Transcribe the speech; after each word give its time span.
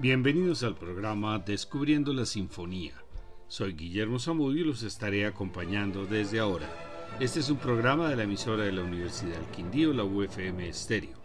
Bienvenidos 0.00 0.62
al 0.62 0.76
programa 0.76 1.38
Descubriendo 1.40 2.14
la 2.14 2.24
Sinfonía. 2.24 2.94
Soy 3.48 3.74
Guillermo 3.74 4.18
Zamudio 4.18 4.62
y 4.62 4.64
los 4.64 4.82
estaré 4.82 5.26
acompañando 5.26 6.06
desde 6.06 6.38
ahora. 6.38 6.72
Este 7.20 7.40
es 7.40 7.50
un 7.50 7.58
programa 7.58 8.08
de 8.08 8.16
la 8.16 8.22
emisora 8.22 8.64
de 8.64 8.72
la 8.72 8.82
Universidad 8.82 9.36
del 9.36 9.50
Quindío, 9.54 9.92
la 9.92 10.04
UFM 10.04 10.66
Estéreo. 10.66 11.18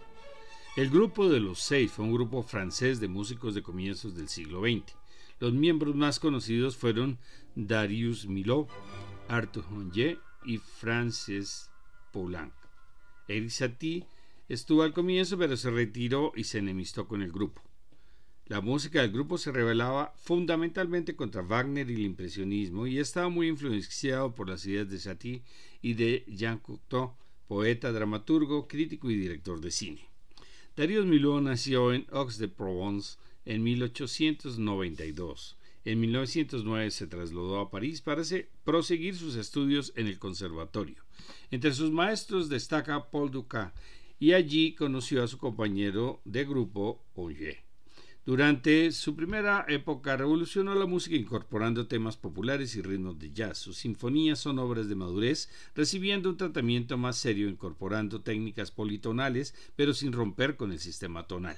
El 0.75 0.89
grupo 0.89 1.30
de 1.30 1.39
los 1.39 1.59
seis 1.59 1.89
fue 1.89 2.03
un 2.03 2.11
grupo 2.11 2.43
francés 2.43 2.99
de 2.99 3.07
músicos 3.07 3.55
de 3.55 3.63
comienzos 3.63 4.13
del 4.13 4.27
siglo 4.27 4.59
XX. 4.59 4.94
Los 5.39 5.53
miembros 5.53 5.95
más 5.95 6.20
conocidos 6.20 6.76
fueron 6.76 7.17
Darius 7.55 8.27
Milhaud, 8.27 8.67
Arthur 9.30 9.63
Honje 9.71 10.17
y 10.44 10.57
Francis 10.57 11.70
Poulenc. 12.12 12.52
Eric 13.30 13.52
Satie 13.52 14.05
estuvo 14.49 14.84
al 14.84 14.91
comienzo 14.91 15.38
pero 15.38 15.55
se 15.55 15.71
retiró 15.71 16.34
y 16.35 16.44
se 16.44 16.57
enemistó 16.57 17.07
con 17.07 17.21
el 17.21 17.31
grupo. 17.31 17.64
La 18.48 18.62
música 18.62 19.02
del 19.02 19.12
grupo 19.12 19.40
se 19.40 19.52
revelaba 19.52 20.13
fundamentalmente 20.17 21.16
contra 21.16 21.41
Wagner 21.41 21.90
y 21.90 21.95
el 21.95 22.02
impresionismo 22.02 22.86
y 22.86 22.99
estaba 22.99 23.27
muy 23.27 23.48
influenciado 23.48 24.36
por 24.36 24.48
las 24.48 24.63
ideas 24.67 24.88
de 24.88 24.99
Satie 24.99 25.41
y 25.81 25.95
de 25.95 26.23
Jean 26.27 26.59
Cocteau, 26.59 27.16
poeta, 27.48 27.91
dramaturgo, 27.91 28.67
crítico 28.67 29.09
y 29.09 29.16
director 29.16 29.59
de 29.62 29.72
cine. 29.72 30.09
Darius 30.76 31.08
Milhaud 31.08 31.41
nació 31.41 31.91
en 31.91 32.05
Aix-de-Provence 32.12 33.17
en 33.45 33.63
1892. 33.63 35.58
En 35.84 36.00
1909 36.02 36.91
se 36.91 37.08
trasladó 37.08 37.59
a 37.59 37.72
París 37.72 38.02
para 38.02 38.22
proseguir 38.64 39.16
sus 39.16 39.38
estudios 39.38 39.91
en 39.95 40.06
el 40.06 40.19
conservatorio. 40.19 41.03
Entre 41.50 41.73
sus 41.73 41.89
maestros 41.89 42.50
destaca 42.50 43.09
Paul 43.09 43.31
Dukas 43.31 43.73
y 44.19 44.34
allí 44.34 44.75
conoció 44.75 45.23
a 45.23 45.28
su 45.28 45.39
compañero 45.39 46.22
de 46.25 46.45
grupo. 46.45 47.03
Durante 48.26 48.92
su 48.92 49.16
primera 49.16 49.66
época 49.68 50.18
revolucionó 50.18 50.73
la 50.73 50.88
música 50.88 51.16
incorporando 51.16 51.86
temas 51.86 52.18
populares 52.18 52.76
y 52.76 52.81
ritmos 52.81 53.20
de 53.20 53.31
jazz. 53.31 53.59
Sus 53.59 53.78
sinfonías 53.78 54.40
son 54.40 54.58
obras 54.58 54.90
de 54.90 54.95
madurez, 54.95 55.48
recibiendo 55.76 56.30
un 56.30 56.38
tratamiento 56.38 56.98
más 56.98 57.18
serio 57.18 57.48
incorporando 57.48 58.22
técnicas 58.22 58.72
politonales, 58.72 59.53
pero 59.76 59.94
sin 59.94 60.12
romper 60.12 60.56
con 60.56 60.72
el 60.72 60.80
sistema 60.80 61.28
tonal. 61.28 61.56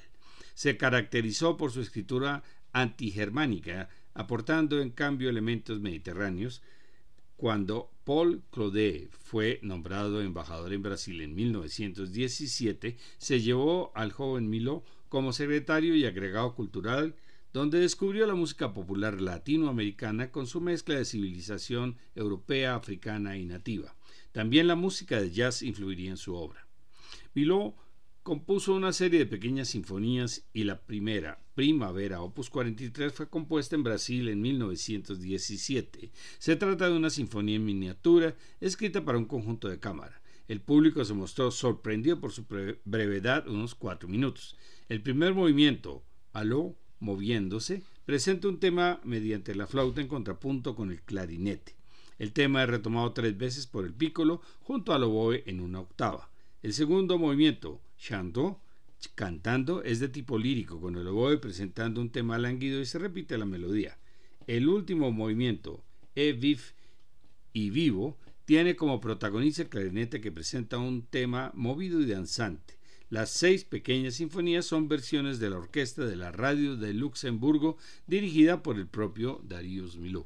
Se 0.52 0.76
caracterizó 0.76 1.56
por 1.56 1.72
su 1.72 1.80
escritura 1.80 2.42
antigermánica, 2.74 3.88
aportando 4.12 4.82
en 4.82 4.90
cambio 4.90 5.30
elementos 5.30 5.80
mediterráneos. 5.80 6.60
Cuando 7.38 7.90
Paul 8.04 8.42
Claudet 8.50 9.10
fue 9.12 9.58
nombrado 9.62 10.20
embajador 10.20 10.74
en 10.74 10.82
Brasil 10.82 11.22
en 11.22 11.34
1917, 11.34 12.98
se 13.16 13.40
llevó 13.40 13.90
al 13.94 14.12
joven 14.12 14.50
Milo 14.50 14.84
como 15.08 15.32
secretario 15.32 15.94
y 15.94 16.04
agregado 16.04 16.54
cultural, 16.54 17.14
donde 17.52 17.80
descubrió 17.80 18.26
la 18.26 18.34
música 18.34 18.74
popular 18.74 19.20
latinoamericana 19.20 20.30
con 20.30 20.46
su 20.46 20.60
mezcla 20.60 20.96
de 20.96 21.04
civilización 21.04 21.96
europea, 22.14 22.74
africana 22.74 23.36
y 23.36 23.46
nativa. 23.46 23.94
También 24.32 24.66
la 24.66 24.76
música 24.76 25.20
de 25.20 25.30
jazz 25.30 25.62
influiría 25.62 26.10
en 26.10 26.16
su 26.16 26.34
obra. 26.34 26.66
Miló 27.34 27.74
compuso 28.22 28.74
una 28.74 28.92
serie 28.92 29.20
de 29.20 29.26
pequeñas 29.26 29.68
sinfonías 29.68 30.44
y 30.52 30.64
la 30.64 30.80
primera, 30.82 31.40
Primavera, 31.54 32.20
opus 32.20 32.50
43, 32.50 33.12
fue 33.12 33.28
compuesta 33.28 33.74
en 33.74 33.82
Brasil 33.82 34.28
en 34.28 34.40
1917. 34.40 36.12
Se 36.38 36.54
trata 36.54 36.88
de 36.88 36.96
una 36.96 37.10
sinfonía 37.10 37.56
en 37.56 37.64
miniatura 37.64 38.36
escrita 38.60 39.04
para 39.04 39.18
un 39.18 39.24
conjunto 39.24 39.68
de 39.68 39.80
cámara. 39.80 40.22
El 40.48 40.62
público 40.62 41.04
se 41.04 41.12
mostró 41.12 41.50
sorprendido 41.50 42.20
por 42.20 42.32
su 42.32 42.46
brevedad, 42.84 43.46
unos 43.46 43.74
cuatro 43.74 44.08
minutos. 44.08 44.56
El 44.88 45.02
primer 45.02 45.34
movimiento, 45.34 46.02
aló, 46.32 46.74
moviéndose, 47.00 47.82
presenta 48.06 48.48
un 48.48 48.58
tema 48.58 49.00
mediante 49.04 49.54
la 49.54 49.66
flauta 49.66 50.00
en 50.00 50.08
contrapunto 50.08 50.74
con 50.74 50.90
el 50.90 51.02
clarinete. 51.02 51.76
El 52.18 52.32
tema 52.32 52.62
es 52.62 52.70
retomado 52.70 53.12
tres 53.12 53.36
veces 53.36 53.66
por 53.66 53.84
el 53.84 53.92
pícolo 53.92 54.40
junto 54.62 54.94
al 54.94 55.04
oboe 55.04 55.44
en 55.46 55.60
una 55.60 55.80
octava. 55.80 56.30
El 56.62 56.72
segundo 56.72 57.18
movimiento, 57.18 57.80
chanto, 57.98 58.58
cantando, 59.14 59.82
es 59.82 60.00
de 60.00 60.08
tipo 60.08 60.38
lírico, 60.38 60.80
con 60.80 60.96
el 60.96 61.06
oboe 61.06 61.38
presentando 61.38 62.00
un 62.00 62.10
tema 62.10 62.38
lánguido 62.38 62.80
y 62.80 62.86
se 62.86 62.98
repite 62.98 63.36
la 63.36 63.44
melodía. 63.44 63.98
El 64.46 64.68
último 64.68 65.12
movimiento, 65.12 65.84
e 66.16 66.32
vif 66.32 66.72
y 67.52 67.70
vivo, 67.70 68.16
tiene 68.48 68.76
como 68.76 68.98
protagonista 68.98 69.60
el 69.60 69.68
clarinete 69.68 70.22
que 70.22 70.32
presenta 70.32 70.78
un 70.78 71.02
tema 71.02 71.52
movido 71.52 72.00
y 72.00 72.06
danzante. 72.06 72.78
Las 73.10 73.28
seis 73.28 73.62
pequeñas 73.62 74.14
sinfonías 74.14 74.64
son 74.64 74.88
versiones 74.88 75.38
de 75.38 75.50
la 75.50 75.58
orquesta 75.58 76.06
de 76.06 76.16
la 76.16 76.32
radio 76.32 76.74
de 76.74 76.94
Luxemburgo 76.94 77.76
dirigida 78.06 78.62
por 78.62 78.76
el 78.76 78.86
propio 78.86 79.42
Darius 79.44 79.98
Milhaud. 79.98 80.24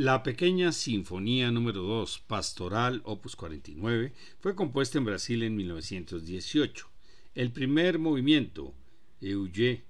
La 0.00 0.22
pequeña 0.22 0.72
Sinfonía 0.72 1.50
número 1.50 1.82
2, 1.82 2.20
Pastoral, 2.20 3.02
opus 3.04 3.36
49, 3.36 4.14
fue 4.38 4.54
compuesta 4.54 4.96
en 4.96 5.04
Brasil 5.04 5.42
en 5.42 5.54
1918. 5.54 6.88
El 7.34 7.52
primer 7.52 7.98
movimiento, 7.98 8.72
Euge 9.20 9.84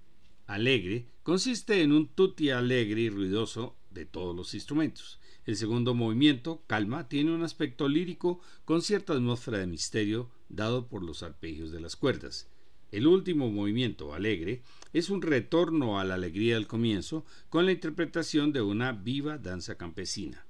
Alegre, 0.49 1.07
consiste 1.23 1.83
en 1.83 1.93
un 1.93 2.09
tutti 2.09 2.51
alegre 2.51 3.03
y 3.03 3.09
ruidoso 3.09 3.77
de 3.93 4.05
todos 4.05 4.35
los 4.35 4.53
instrumentos. 4.53 5.21
El 5.47 5.55
segundo 5.55 5.95
movimiento, 5.95 6.65
Calma, 6.67 7.09
tiene 7.09 7.33
un 7.33 7.45
aspecto 7.45 7.89
lírico 7.89 8.41
con 8.65 8.83
cierta 8.83 9.13
atmósfera 9.13 9.59
de 9.59 9.69
misterio 9.69 10.29
dado 10.49 10.89
por 10.89 11.05
los 11.05 11.23
arpegios 11.23 11.71
de 11.71 11.83
las 11.83 11.95
cuerdas. 11.95 12.49
El 12.91 13.07
último 13.07 13.51
movimiento, 13.51 14.15
Alegre, 14.15 14.63
es 14.93 15.11
un 15.11 15.23
retorno 15.23 16.01
a 16.01 16.05
la 16.05 16.15
alegría 16.15 16.55
del 16.55 16.67
comienzo 16.67 17.25
con 17.49 17.67
la 17.67 17.73
interpretación 17.73 18.53
de 18.53 18.63
una 18.63 18.93
viva 18.93 19.39
danza 19.39 19.77
campesina. 19.77 20.47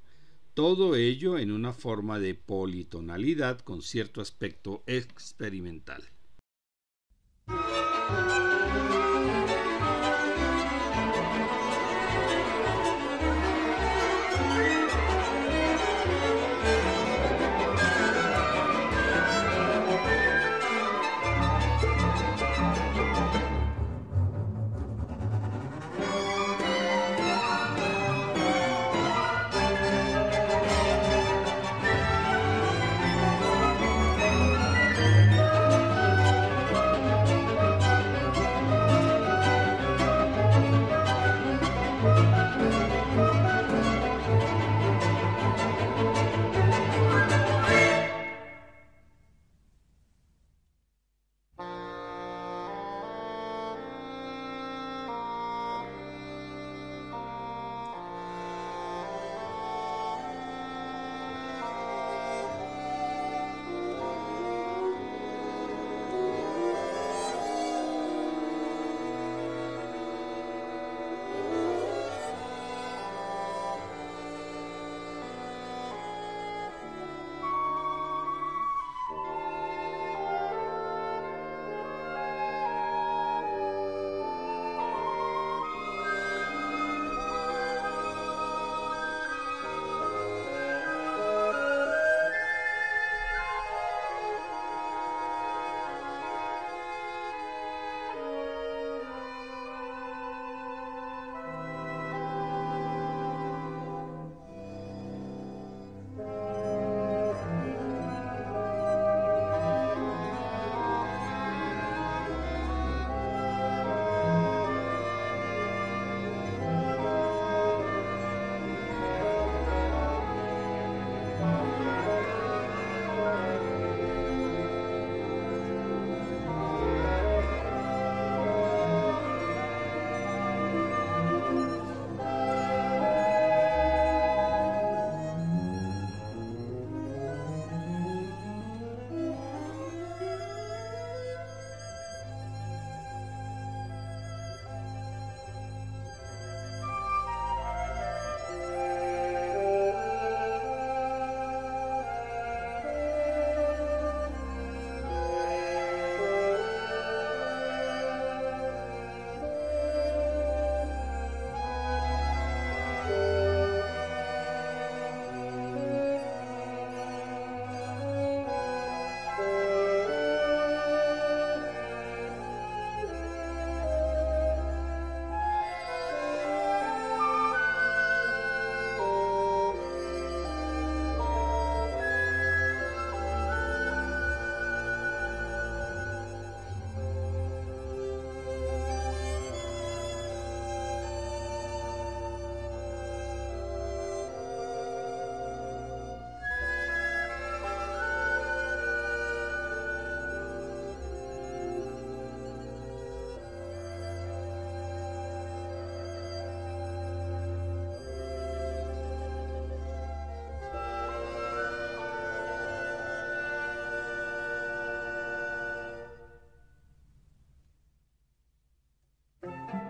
Todo 0.55 0.97
ello 0.97 1.39
en 1.39 1.53
una 1.53 1.73
forma 1.73 2.19
de 2.19 2.35
politonalidad 2.35 3.61
con 3.61 3.83
cierto 3.83 4.21
aspecto 4.21 4.83
experimental. 4.87 6.03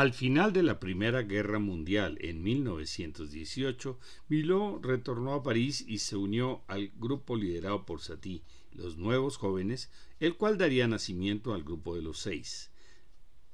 Al 0.00 0.14
final 0.14 0.54
de 0.54 0.62
la 0.62 0.80
Primera 0.80 1.20
Guerra 1.24 1.58
Mundial, 1.58 2.16
en 2.22 2.42
1918, 2.42 3.98
Miló 4.28 4.78
retornó 4.80 5.34
a 5.34 5.42
París 5.42 5.84
y 5.86 5.98
se 5.98 6.16
unió 6.16 6.62
al 6.68 6.90
grupo 6.96 7.36
liderado 7.36 7.84
por 7.84 8.00
Satie, 8.00 8.42
los 8.72 8.96
Nuevos 8.96 9.36
Jóvenes, 9.36 9.90
el 10.18 10.36
cual 10.36 10.56
daría 10.56 10.88
nacimiento 10.88 11.52
al 11.52 11.64
Grupo 11.64 11.96
de 11.96 12.00
los 12.00 12.18
Seis. 12.18 12.69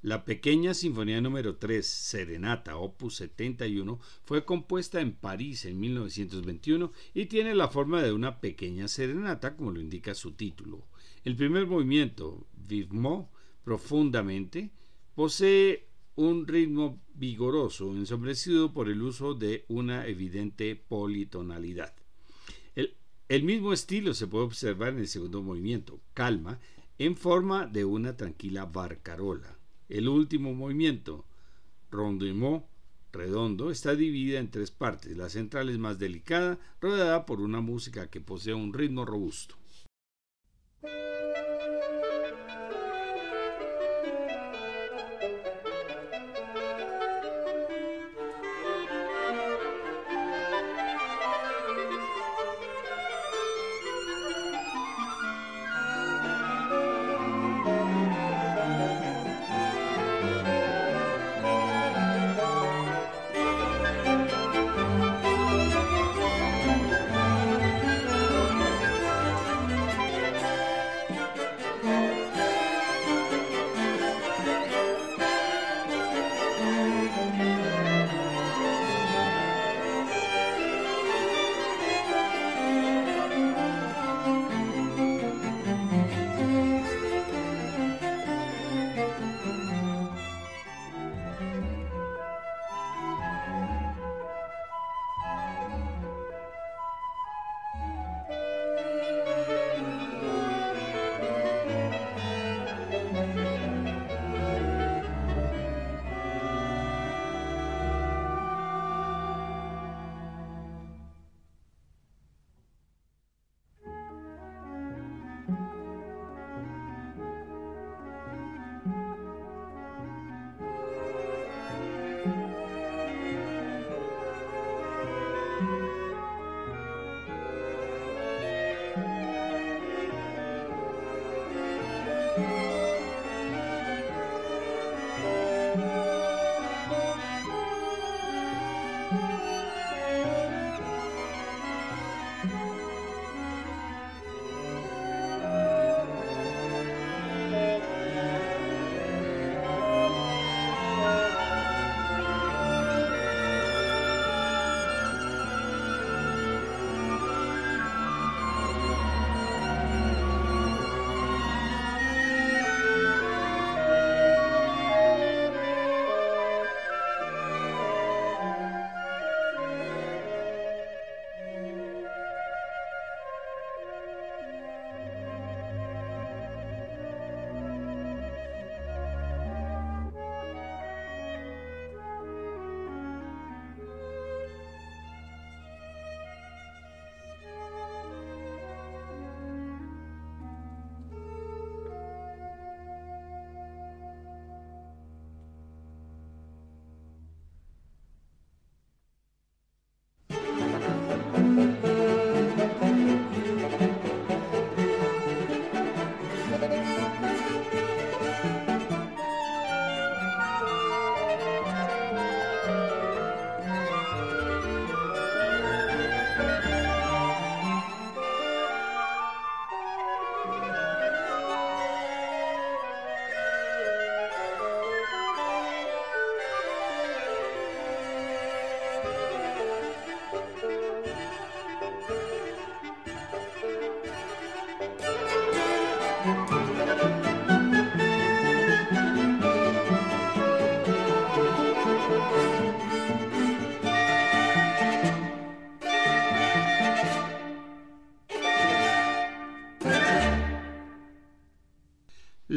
La 0.03 0.25
pequeña 0.25 0.75
Sinfonía 0.75 1.21
número 1.21 1.57
3, 1.57 1.85
Serenata, 1.87 2.77
opus 2.77 3.17
71, 3.17 3.99
fue 4.25 4.45
compuesta 4.45 5.01
en 5.01 5.13
París 5.13 5.65
en 5.65 5.81
1921 5.81 6.93
y 7.15 7.27
tiene 7.27 7.55
la 7.55 7.69
forma 7.69 8.03
de 8.03 8.13
una 8.13 8.41
pequeña 8.41 8.89
serenata, 8.89 9.57
como 9.57 9.73
lo 9.73 9.81
indica 9.81 10.15
su 10.15 10.33
título. 10.33 10.87
El 11.25 11.35
primer 11.35 11.67
movimiento, 11.67 12.47
Vivement, 12.53 13.27
profundamente, 13.65 14.71
posee 15.15 15.89
un 16.15 16.47
ritmo 16.47 17.03
vigoroso, 17.15 17.95
ensombrecido 17.97 18.73
por 18.73 18.89
el 18.89 19.03
uso 19.03 19.35
de 19.35 19.65
una 19.69 20.07
evidente 20.07 20.77
politonalidad. 20.77 21.95
El, 23.29 23.43
mismo 23.43 23.73
estilo 23.73 24.15
se 24.15 24.29
puede 24.29 24.45
observar 24.45 24.91
en 24.91 25.01
el 25.01 25.09
segundo 25.09 25.43
movimiento, 25.43 26.01
calma, 26.15 26.61
en 26.97 27.17
forma 27.17 27.67
de 27.67 27.85
una 27.85 28.17
tranquila 28.17 28.67
barcarola. 28.67 29.56
El 29.89 30.09
último 30.09 30.53
movimiento, 30.53 31.25
rondement, 31.91 32.65
redondo, 33.13 33.71
está 33.71 33.95
dividida 33.95 34.41
en 34.41 34.51
tres 34.51 34.71
partes. 34.71 35.17
La 35.17 35.29
central 35.29 35.69
es 35.69 35.79
más 35.79 35.99
delicada, 35.99 36.59
rodeada 36.81 37.25
por 37.25 37.41
una 37.41 37.61
música 37.61 38.09
que 38.09 38.21
posee 38.21 38.55
un 38.55 38.73
ritmo 38.73 39.05
robusto. 39.05 39.57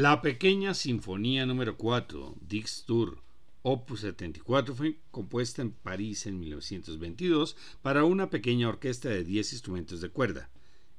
La 0.10 0.24
pequeña 0.24 0.74
Sinfonía 0.74 1.46
número 1.46 1.78
4, 1.78 2.34
Dix 2.42 2.84
Tour, 2.88 3.22
Opus 3.62 4.00
74, 4.00 4.74
fue 4.74 4.98
compuesta 5.12 5.62
en 5.62 5.70
París 5.70 6.26
en 6.26 6.40
1922 6.40 7.56
para 7.84 8.06
una 8.06 8.32
pequeña 8.32 8.70
orquesta 8.70 9.08
de 9.10 9.24
10 9.24 9.54
instrumentos 9.54 10.02
de 10.02 10.10
cuerda. 10.10 10.50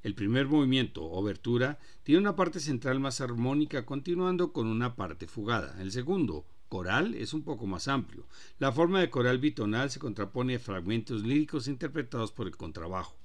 El 0.01 0.15
primer 0.15 0.47
movimiento, 0.47 1.03
Obertura, 1.03 1.77
tiene 2.03 2.21
una 2.21 2.37
parte 2.37 2.61
central 2.61 3.01
más 3.01 3.19
armónica 3.19 3.85
continuando 3.85 4.53
con 4.53 4.67
una 4.67 4.95
parte 4.95 5.27
fugada. 5.27 5.75
El 5.81 5.91
segundo, 5.91 6.45
Coral, 6.69 7.13
es 7.13 7.33
un 7.33 7.43
poco 7.43 7.67
más 7.67 7.89
amplio. 7.89 8.25
La 8.59 8.71
forma 8.71 9.01
de 9.01 9.09
coral 9.09 9.39
bitonal 9.39 9.91
se 9.91 9.99
contrapone 9.99 10.55
a 10.55 10.59
fragmentos 10.59 11.23
líricos 11.23 11.67
interpretados 11.67 12.31
por 12.31 12.47
el 12.47 12.55
contrabajo. 12.55 13.20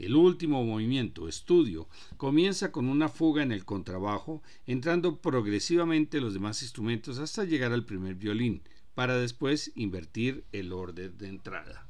El 0.00 0.16
último 0.16 0.64
movimiento, 0.64 1.28
estudio, 1.28 1.86
comienza 2.16 2.72
con 2.72 2.88
una 2.88 3.10
fuga 3.10 3.42
en 3.42 3.52
el 3.52 3.66
contrabajo, 3.66 4.42
entrando 4.66 5.20
progresivamente 5.20 6.22
los 6.22 6.32
demás 6.32 6.62
instrumentos 6.62 7.18
hasta 7.18 7.44
llegar 7.44 7.72
al 7.72 7.84
primer 7.84 8.14
violín, 8.14 8.62
para 8.94 9.18
después 9.18 9.72
invertir 9.74 10.44
el 10.52 10.72
orden 10.72 11.18
de 11.18 11.28
entrada. 11.28 11.86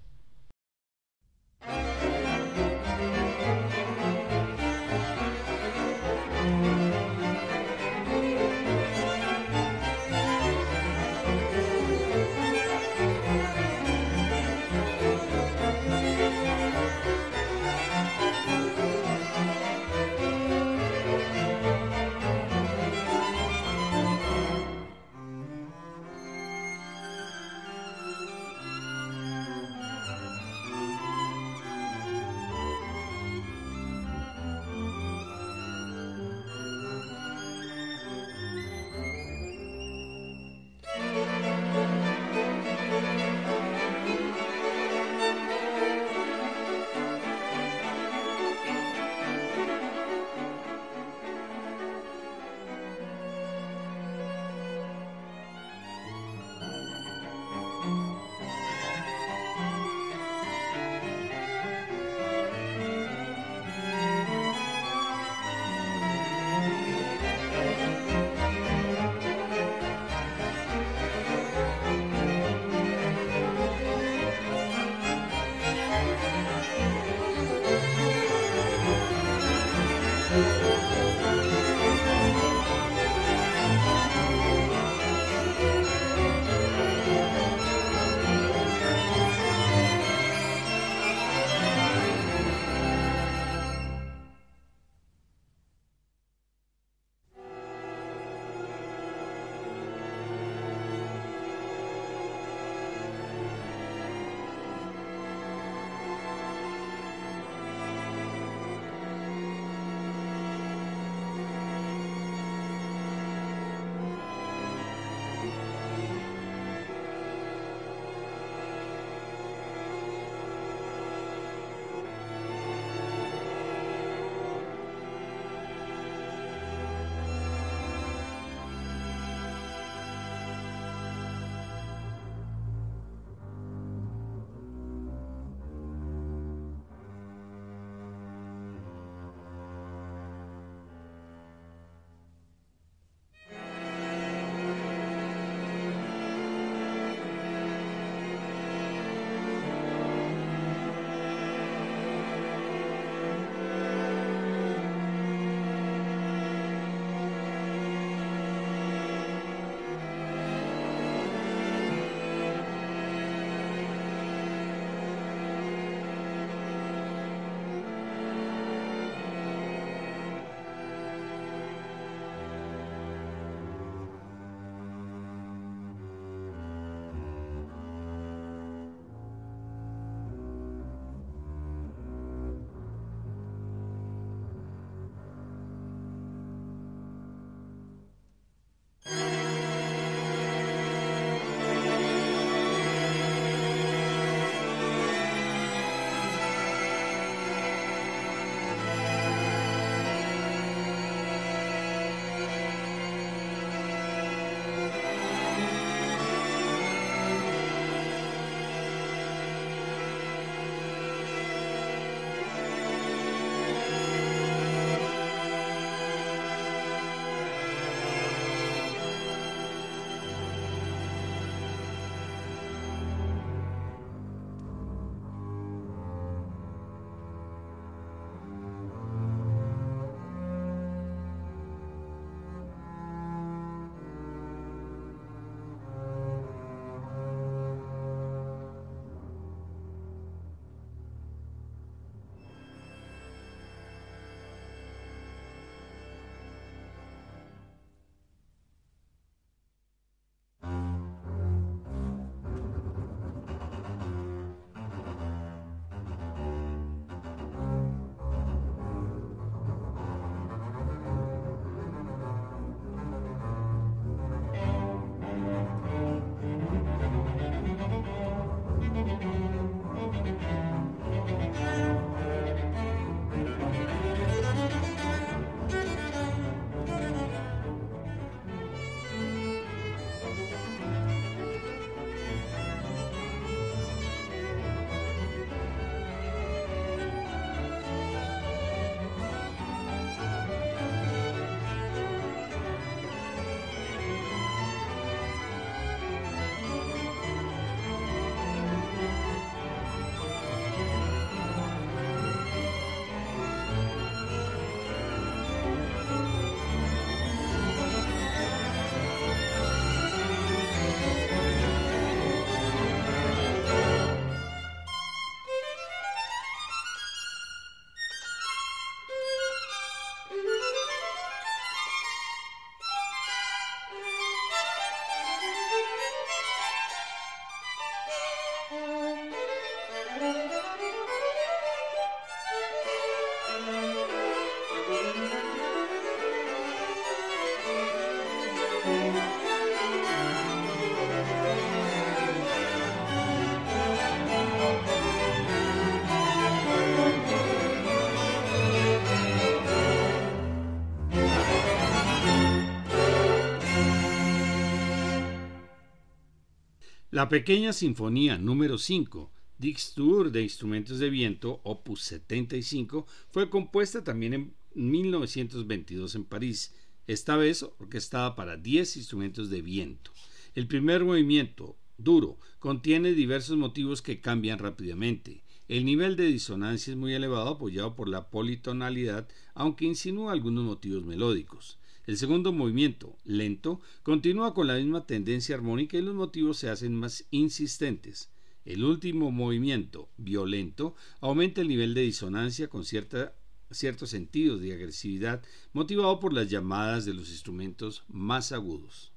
La 357.21 357.28
pequeña 357.28 357.75
sinfonía 357.75 358.39
número 358.39 358.78
5, 358.78 359.30
Dix 359.59 359.93
Tour 359.93 360.33
de 360.33 360.41
instrumentos 360.41 360.99
de 361.00 361.11
viento, 361.11 361.61
opus 361.65 362.00
75, 362.00 363.06
fue 363.30 363.50
compuesta 363.50 364.02
también 364.02 364.33
en 364.33 364.54
1922 364.75 366.15
en 366.15 366.25
París, 366.25 366.75
esta 367.06 367.37
vez 367.37 367.63
orquestada 367.63 368.35
para 368.37 368.56
10 368.56 368.97
instrumentos 368.97 369.50
de 369.50 369.61
viento. 369.61 370.13
El 370.54 370.67
primer 370.67 371.04
movimiento, 371.04 371.76
duro, 371.99 372.39
contiene 372.59 373.13
diversos 373.13 373.59
motivos 373.59 374.00
que 374.00 374.23
cambian 374.23 374.59
rápidamente. 374.59 375.43
El 375.69 375.85
nivel 375.85 376.17
de 376.17 376.25
disonancia 376.25 376.93
es 376.93 376.97
muy 376.97 377.13
elevado 377.13 377.50
apoyado 377.50 377.95
por 377.95 378.09
la 378.09 378.30
politonalidad, 378.30 379.28
aunque 379.52 379.85
insinúa 379.85 380.33
algunos 380.33 380.65
motivos 380.65 381.04
melódicos. 381.04 381.79
El 382.06 382.17
segundo 382.17 382.52
movimiento, 382.52 383.17
lento, 383.25 383.80
continúa 384.02 384.54
con 384.54 384.67
la 384.67 384.76
misma 384.76 385.06
tendencia 385.06 385.54
armónica 385.54 385.97
y 385.97 386.02
los 386.02 386.15
motivos 386.15 386.56
se 386.56 386.71
hacen 386.71 386.95
más 386.95 387.26
insistentes. 387.30 388.30
El 388.65 388.84
último 388.84 389.30
movimiento, 389.30 390.08
violento, 390.17 390.95
aumenta 391.21 391.60
el 391.60 391.69
nivel 391.69 391.95
de 391.95 392.02
disonancia 392.02 392.69
con 392.69 392.84
ciertos 392.84 394.10
sentidos 394.10 394.60
de 394.60 394.73
agresividad 394.73 395.43
motivado 395.73 396.21
por 396.21 396.32
las 396.32 396.49
llamadas 396.49 397.04
de 397.04 397.15
los 397.15 397.30
instrumentos 397.30 398.04
más 398.08 398.52
agudos. 398.52 399.13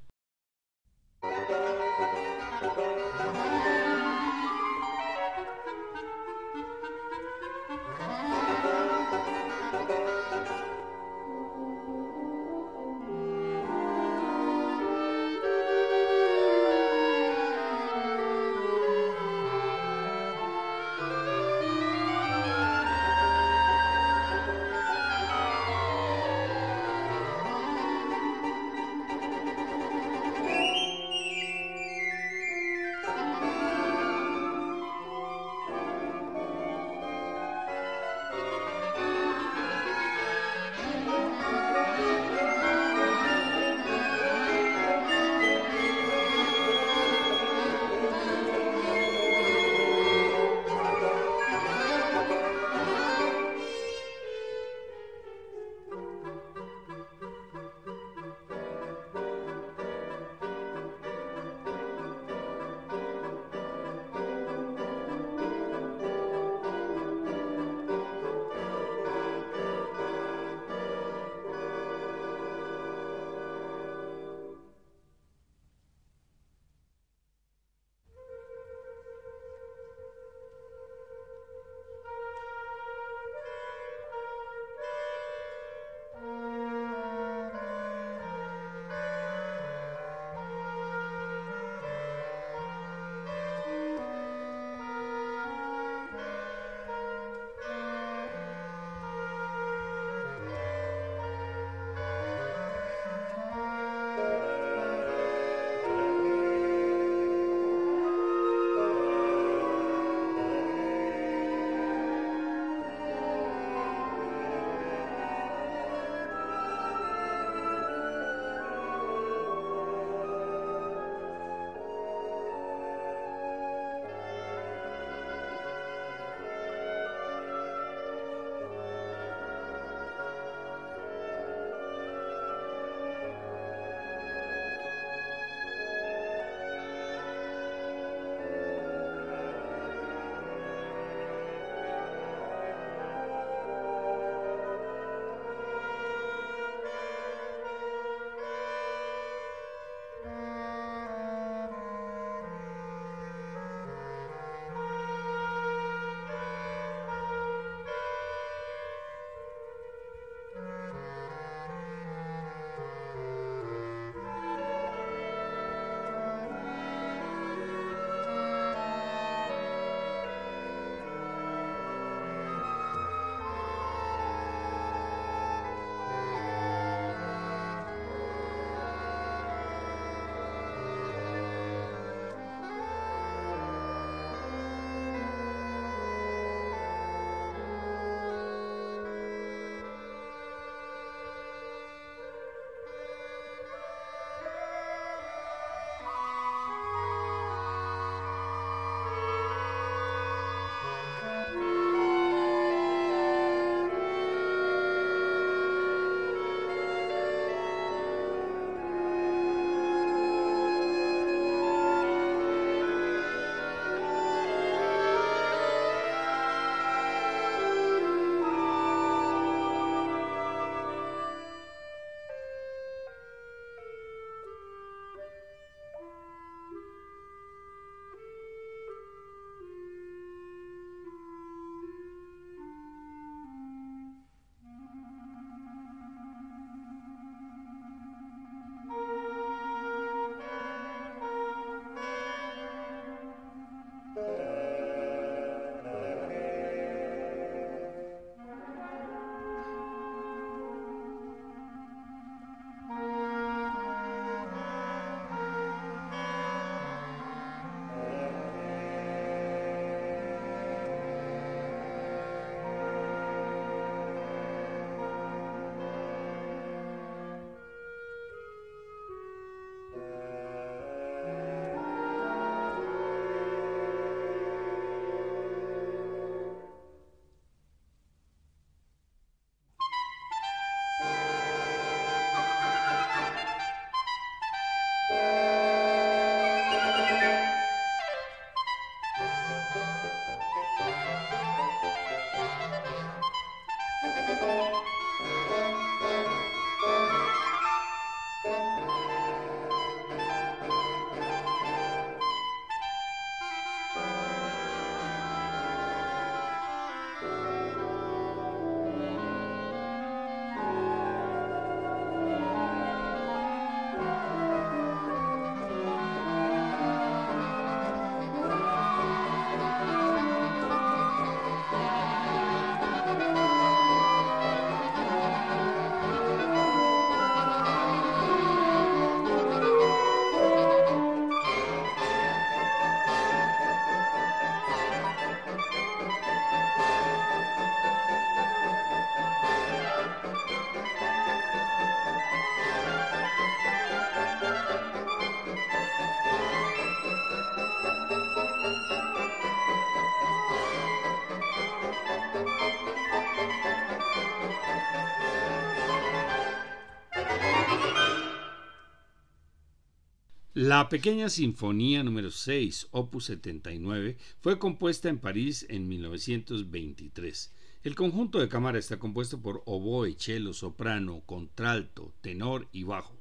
La 360.66 360.88
pequeña 360.88 361.28
sinfonía 361.28 362.04
número 362.04 362.32
6, 362.32 362.88
opus 362.92 363.26
79, 363.26 364.16
fue 364.40 364.60
compuesta 364.60 365.10
en 365.10 365.20
París 365.20 365.66
en 365.68 365.90
1923. 365.90 367.52
El 367.84 367.96
conjunto 367.96 368.40
de 368.40 368.48
cámara 368.48 368.80
está 368.80 368.98
compuesto 368.98 369.42
por 369.42 369.62
oboe, 369.66 370.16
cello, 370.18 370.54
soprano, 370.54 371.22
contralto, 371.26 372.14
tenor 372.22 372.70
y 372.72 372.84
bajo. 372.84 373.20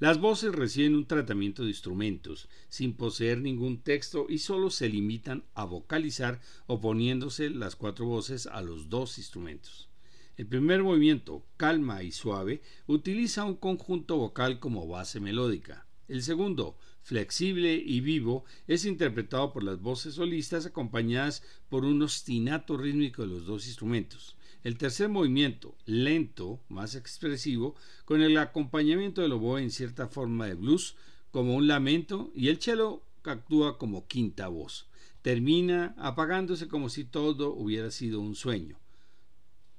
Las 0.00 0.20
voces 0.20 0.54
reciben 0.54 0.96
un 0.96 1.06
tratamiento 1.06 1.62
de 1.62 1.70
instrumentos, 1.70 2.50
sin 2.68 2.92
poseer 2.92 3.40
ningún 3.40 3.78
texto 3.80 4.26
y 4.28 4.36
solo 4.36 4.68
se 4.68 4.90
limitan 4.90 5.44
a 5.54 5.64
vocalizar 5.64 6.42
oponiéndose 6.66 7.48
las 7.48 7.74
cuatro 7.74 8.04
voces 8.04 8.46
a 8.46 8.60
los 8.60 8.90
dos 8.90 9.16
instrumentos. 9.16 9.88
El 10.36 10.46
primer 10.46 10.82
movimiento, 10.82 11.42
calma 11.56 12.02
y 12.02 12.12
suave, 12.12 12.60
utiliza 12.86 13.44
un 13.44 13.56
conjunto 13.56 14.18
vocal 14.18 14.60
como 14.60 14.86
base 14.86 15.20
melódica. 15.20 15.86
El 16.10 16.24
segundo, 16.24 16.76
flexible 17.02 17.72
y 17.72 18.00
vivo, 18.00 18.44
es 18.66 18.84
interpretado 18.84 19.52
por 19.52 19.62
las 19.62 19.80
voces 19.80 20.14
solistas 20.14 20.66
acompañadas 20.66 21.44
por 21.68 21.84
un 21.84 22.02
ostinato 22.02 22.76
rítmico 22.76 23.22
de 23.22 23.28
los 23.28 23.46
dos 23.46 23.68
instrumentos. 23.68 24.34
El 24.64 24.76
tercer 24.76 25.08
movimiento, 25.08 25.76
lento, 25.86 26.58
más 26.68 26.96
expresivo, 26.96 27.76
con 28.04 28.22
el 28.22 28.36
acompañamiento 28.38 29.22
del 29.22 29.34
oboe 29.34 29.62
en 29.62 29.70
cierta 29.70 30.08
forma 30.08 30.46
de 30.46 30.54
blues, 30.54 30.96
como 31.30 31.54
un 31.54 31.68
lamento, 31.68 32.32
y 32.34 32.48
el 32.48 32.60
cello 32.60 33.04
actúa 33.22 33.78
como 33.78 34.08
quinta 34.08 34.48
voz. 34.48 34.88
Termina 35.22 35.94
apagándose 35.96 36.66
como 36.66 36.88
si 36.88 37.04
todo 37.04 37.54
hubiera 37.54 37.92
sido 37.92 38.20
un 38.20 38.34
sueño. 38.34 38.80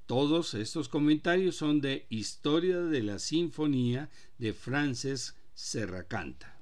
Todos 0.06 0.54
estos 0.54 0.88
comentarios 0.88 1.56
son 1.56 1.82
de 1.82 2.06
Historia 2.08 2.80
de 2.80 3.02
la 3.02 3.18
Sinfonía 3.18 4.08
de 4.38 4.54
Frances 4.54 5.34
Serracanta. 5.54 6.61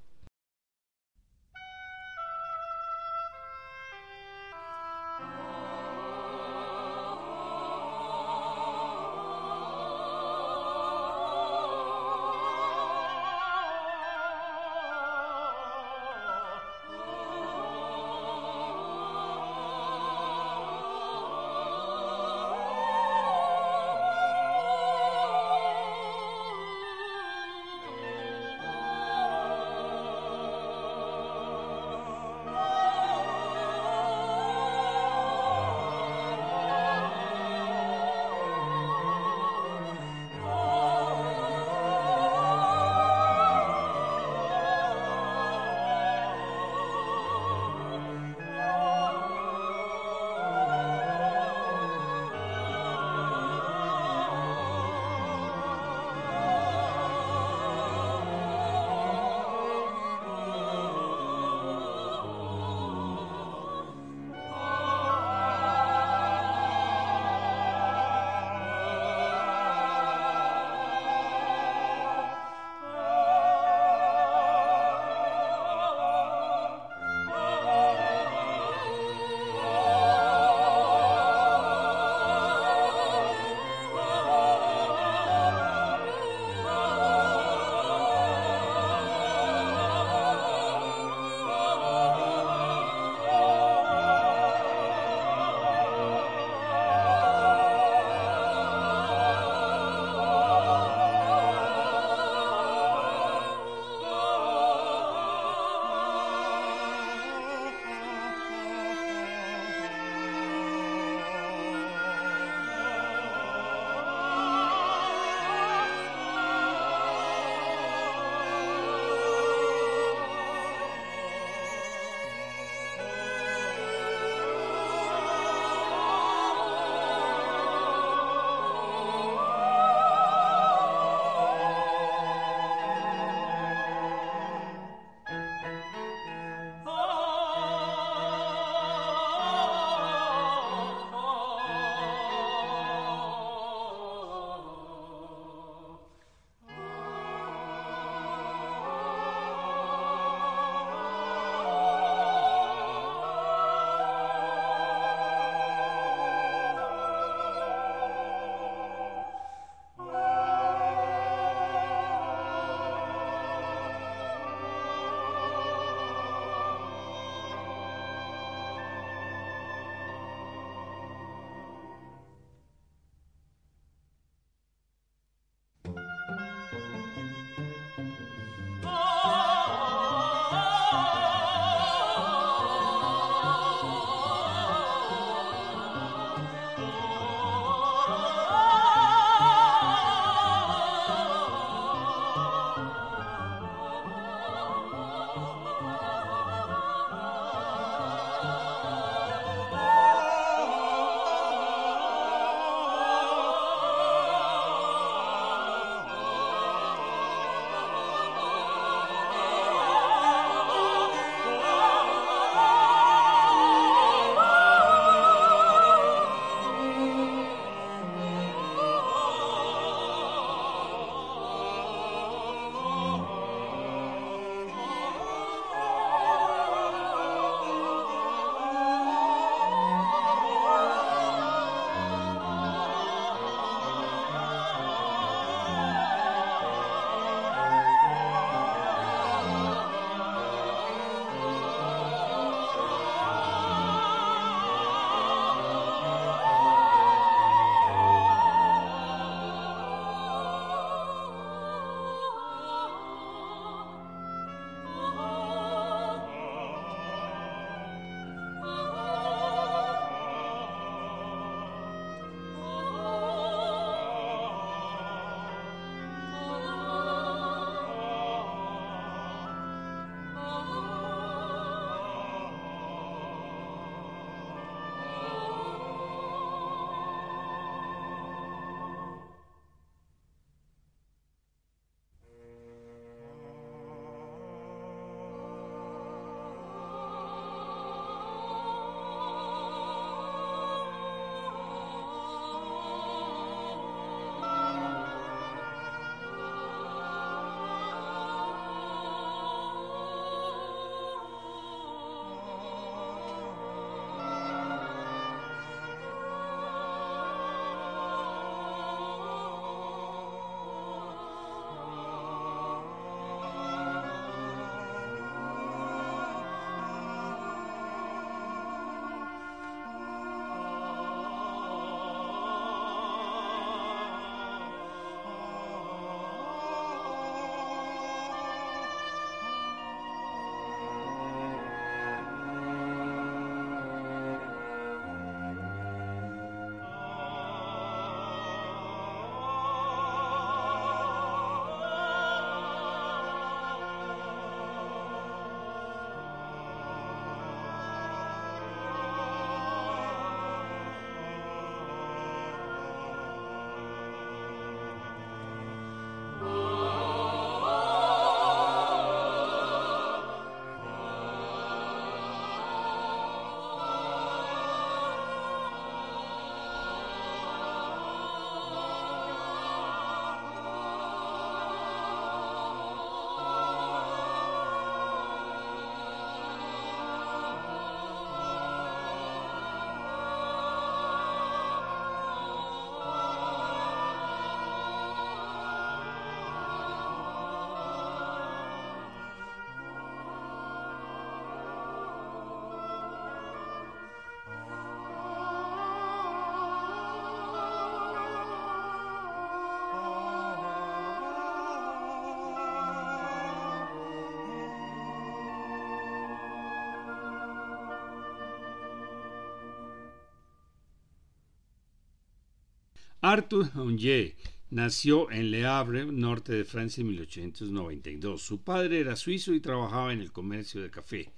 Arthur 413.33 413.71
Honje 413.77 414.35
nació 414.71 415.31
en 415.31 415.53
Le 415.53 415.65
Havre, 415.65 416.05
norte 416.05 416.53
de 416.53 416.65
Francia, 416.65 417.03
en 417.03 417.07
1892. 417.11 418.43
Su 418.43 418.63
padre 418.65 418.99
era 418.99 419.15
suizo 419.15 419.55
y 419.55 419.61
trabajaba 419.61 420.13
en 420.13 420.21
el 420.21 420.33
comercio 420.33 420.83
de 420.83 420.91
café. 420.91 421.31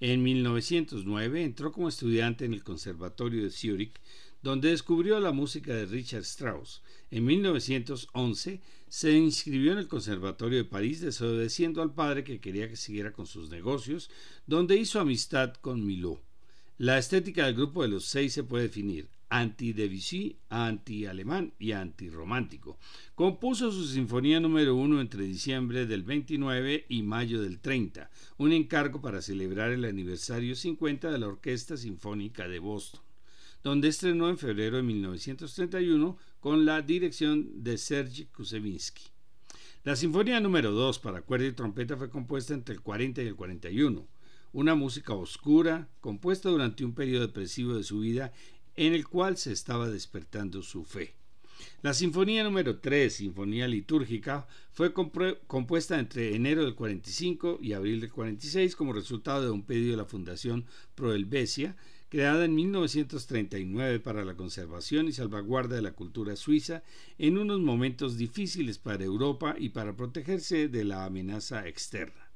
En 0.00 0.22
1909 0.22 1.44
entró 1.44 1.70
como 1.70 1.90
estudiante 1.90 2.46
en 2.46 2.54
el 2.54 2.64
Conservatorio 2.64 3.42
de 3.42 3.50
Zúrich, 3.50 3.92
donde 4.40 4.70
descubrió 4.70 5.20
la 5.20 5.32
música 5.32 5.74
de 5.74 5.84
Richard 5.84 6.22
Strauss. 6.22 6.80
En 7.10 7.26
1911 7.26 8.62
se 8.88 9.12
inscribió 9.12 9.72
en 9.72 9.78
el 9.80 9.88
Conservatorio 9.88 10.56
de 10.56 10.64
París, 10.64 11.02
desobedeciendo 11.02 11.82
al 11.82 11.92
padre 11.92 12.24
que 12.24 12.40
quería 12.40 12.70
que 12.70 12.76
siguiera 12.76 13.12
con 13.12 13.26
sus 13.26 13.50
negocios, 13.50 14.08
donde 14.46 14.78
hizo 14.78 14.98
amistad 14.98 15.52
con 15.60 15.84
Milot. 15.84 16.22
La 16.78 16.96
estética 16.96 17.44
del 17.44 17.54
grupo 17.54 17.82
de 17.82 17.88
los 17.88 18.06
seis 18.06 18.32
se 18.32 18.44
puede 18.44 18.64
definir 18.64 19.10
anti-Debussy, 19.34 20.36
anti-alemán 20.48 21.54
y 21.58 21.72
anti-romántico. 21.72 22.78
Compuso 23.16 23.72
su 23.72 23.84
sinfonía 23.84 24.38
número 24.38 24.76
uno 24.76 25.00
entre 25.00 25.24
diciembre 25.24 25.86
del 25.86 26.04
29 26.04 26.86
y 26.88 27.02
mayo 27.02 27.42
del 27.42 27.58
30, 27.58 28.08
un 28.36 28.52
encargo 28.52 29.00
para 29.00 29.20
celebrar 29.20 29.72
el 29.72 29.86
aniversario 29.86 30.54
50 30.54 31.10
de 31.10 31.18
la 31.18 31.26
Orquesta 31.26 31.76
Sinfónica 31.76 32.46
de 32.46 32.60
Boston, 32.60 33.00
donde 33.64 33.88
estrenó 33.88 34.28
en 34.28 34.38
febrero 34.38 34.76
de 34.76 34.84
1931 34.84 36.16
con 36.38 36.64
la 36.64 36.80
dirección 36.82 37.64
de 37.64 37.76
Sergei 37.76 38.26
Kusevinsky. 38.26 39.02
La 39.82 39.96
sinfonía 39.96 40.38
número 40.38 40.70
2 40.70 41.00
para 41.00 41.22
cuerda 41.22 41.46
y 41.46 41.52
trompeta 41.52 41.96
fue 41.96 42.08
compuesta 42.08 42.54
entre 42.54 42.76
el 42.76 42.82
40 42.82 43.20
y 43.20 43.26
el 43.26 43.34
41, 43.34 44.06
una 44.54 44.76
música 44.76 45.12
oscura, 45.14 45.88
compuesta 46.00 46.48
durante 46.48 46.84
un 46.84 46.94
periodo 46.94 47.26
depresivo 47.26 47.74
de 47.74 47.82
su 47.82 47.98
vida 47.98 48.32
en 48.76 48.92
el 48.92 49.06
cual 49.08 49.36
se 49.36 49.52
estaba 49.52 49.88
despertando 49.88 50.62
su 50.62 50.84
fe. 50.84 51.14
La 51.82 51.94
Sinfonía 51.94 52.42
número 52.44 52.78
3, 52.78 53.12
Sinfonía 53.12 53.68
Litúrgica, 53.68 54.46
fue 54.72 54.92
compuesta 54.92 55.98
entre 55.98 56.34
enero 56.34 56.64
del 56.64 56.74
45 56.74 57.58
y 57.62 57.74
abril 57.74 58.00
del 58.00 58.10
46 58.10 58.74
como 58.74 58.92
resultado 58.92 59.42
de 59.42 59.50
un 59.50 59.64
pedido 59.64 59.92
de 59.92 59.98
la 59.98 60.04
Fundación 60.04 60.64
Pro 60.94 61.14
Helvecia, 61.14 61.76
creada 62.08 62.44
en 62.44 62.54
1939 62.54 64.00
para 64.00 64.24
la 64.24 64.34
conservación 64.36 65.08
y 65.08 65.12
salvaguarda 65.12 65.76
de 65.76 65.82
la 65.82 65.92
cultura 65.92 66.36
suiza 66.36 66.82
en 67.18 67.38
unos 67.38 67.60
momentos 67.60 68.16
difíciles 68.16 68.78
para 68.78 69.04
Europa 69.04 69.54
y 69.58 69.70
para 69.70 69.96
protegerse 69.96 70.68
de 70.68 70.84
la 70.84 71.04
amenaza 71.04 71.66
externa. 71.66 72.30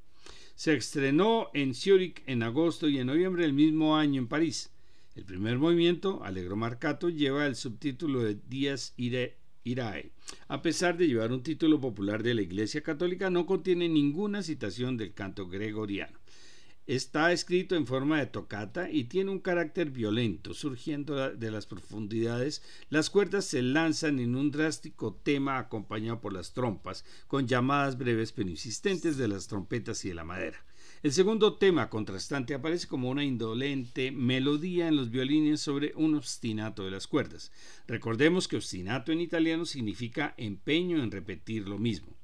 Se 0.55 0.75
estrenó 0.75 1.51
en 1.55 1.75
Zúrich 1.75 2.23
en 2.27 2.43
agosto 2.43 2.89
y 2.89 2.99
en 2.99 3.07
noviembre 3.07 3.43
del 3.43 3.53
mismo 3.53 3.97
año 3.97 4.21
en 4.21 4.29
París. 4.29 4.71
El 5.19 5.25
primer 5.25 5.59
movimiento, 5.59 6.23
Allegro 6.23 6.55
Marcato, 6.55 7.09
lleva 7.09 7.47
el 7.47 7.57
subtítulo 7.57 8.23
de 8.23 8.37
Días 8.37 8.95
Irae. 8.97 10.13
A 10.47 10.63
pesar 10.63 10.97
de 10.97 11.09
llevar 11.09 11.33
un 11.33 11.43
título 11.43 11.81
popular 11.81 12.23
de 12.23 12.35
la 12.35 12.43
Iglesia 12.43 12.85
Católica, 12.85 13.29
no 13.29 13.45
contiene 13.45 13.89
ninguna 13.89 14.45
citación 14.45 14.97
del 14.97 15.15
canto 15.15 15.49
gregoriano. 15.49 16.21
Está 16.87 17.33
escrito 17.33 17.75
en 17.75 17.89
forma 17.89 18.21
de 18.21 18.27
tocata 18.27 18.89
y 18.93 19.05
tiene 19.05 19.33
un 19.33 19.41
carácter 19.41 19.91
violento. 19.91 20.55
Surgiendo 20.55 21.35
de 21.35 21.51
las 21.51 21.67
profundidades, 21.67 22.63
las 22.89 23.11
cuerdas 23.11 23.45
se 23.45 23.61
lanzan 23.63 24.21
en 24.21 24.37
un 24.37 24.53
drástico 24.53 25.15
tema 25.15 25.59
acompañado 25.59 26.21
por 26.21 26.33
las 26.33 26.53
trompas, 26.53 27.05
con 27.27 27.49
llamadas 27.49 27.99
breves 27.99 28.31
pero 28.31 28.51
insistentes 28.51 29.17
de 29.17 29.27
las 29.27 29.49
trompetas 29.49 30.05
y 30.05 30.11
de 30.11 30.15
la 30.15 30.23
madera. 30.23 30.65
El 31.01 31.13
segundo 31.13 31.55
tema 31.55 31.91
contrastante 31.91 32.55
aparece 32.55 32.89
como 32.89 33.09
una 33.09 33.23
indolente 33.23 34.11
melodía 34.11 34.89
en 34.89 34.97
los 34.97 35.11
violines 35.11 35.61
sobre 35.61 35.93
un 35.95 36.17
obstinato 36.17 36.85
de 36.85 36.91
las 36.91 37.07
cuerdas. 37.07 37.53
Recordemos 37.87 38.49
que 38.49 38.57
obstinato 38.57 39.13
en 39.13 39.21
italiano 39.21 39.65
significa 39.65 40.35
empeño 40.37 41.01
en 41.01 41.13
repetir 41.13 41.69
lo 41.69 41.79
mismo. 41.79 42.17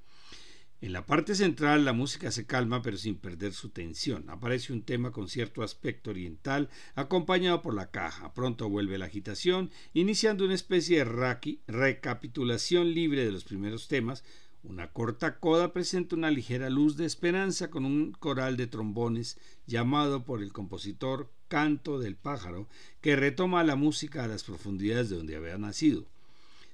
En 0.81 0.93
la 0.93 1.07
parte 1.07 1.35
central 1.37 1.85
la 1.85 1.93
música 1.93 2.31
se 2.31 2.47
calma 2.47 2.83
pero 2.83 2.99
sin 2.99 3.14
perder 3.14 3.55
su 3.55 3.70
tensión. 3.70 4.29
Aparece 4.29 4.72
un 4.72 4.83
tema 4.83 5.12
con 5.12 5.29
cierto 5.29 5.62
aspecto 5.62 6.11
oriental 6.11 6.68
acompañado 6.97 7.62
por 7.62 7.75
la 7.75 7.91
caja. 7.91 8.35
Pronto 8.35 8.68
vuelve 8.68 8.99
la 8.99 9.07
agitación, 9.07 9.70
iniciando 9.95 10.45
una 10.45 10.55
especie 10.55 10.99
de 10.99 11.59
recapitulación 11.68 12.93
libre 12.93 13.25
de 13.25 13.33
los 13.33 13.45
primeros 13.45 13.89
temas, 13.89 14.25
una 14.65 14.91
corta 14.91 15.39
coda 15.39 15.73
presenta 15.73 16.17
una 16.17 16.31
ligera 16.31 16.71
luz 16.71 16.97
de 16.97 17.05
esperanza 17.05 17.71
con 17.71 17.85
un 17.85 18.12
coral 18.12 18.57
de 18.57 18.67
trombones 18.67 19.39
llamado 19.67 20.25
por 20.25 20.43
el 20.43 20.53
compositor 20.53 21.31
Canto 21.49 21.99
del 21.99 22.17
pájaro, 22.17 22.67
que 23.01 23.15
retoma 23.15 23.62
la 23.62 23.77
música 23.77 24.25
a 24.25 24.29
las 24.29 24.43
profundidades 24.43 25.11
de 25.11 25.17
donde 25.17 25.37
había 25.37 25.59
nacido. 25.59 26.07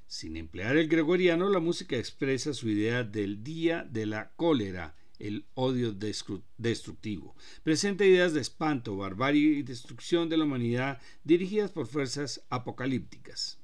Sin 0.07 0.37
emplear 0.37 0.77
el 0.77 0.89
gregoriano, 0.89 1.49
la 1.49 1.61
música 1.61 1.97
expresa 1.97 2.55
su 2.55 2.69
idea 2.69 3.05
del 3.05 3.43
día 3.43 3.87
de 3.91 4.07
la 4.07 4.31
cólera, 4.37 4.95
el 5.19 5.45
odio 5.55 5.93
destructivo. 5.93 7.35
Presenta 7.63 8.07
ideas 8.07 8.33
de 8.33 8.41
espanto, 8.41 8.97
barbarie 8.97 9.59
y 9.59 9.63
destrucción 9.63 10.29
de 10.29 10.37
la 10.37 10.45
humanidad 10.45 11.01
dirigidas 11.25 11.71
por 11.73 11.87
fuerzas 11.87 12.43
apocalípticas. 12.49 13.60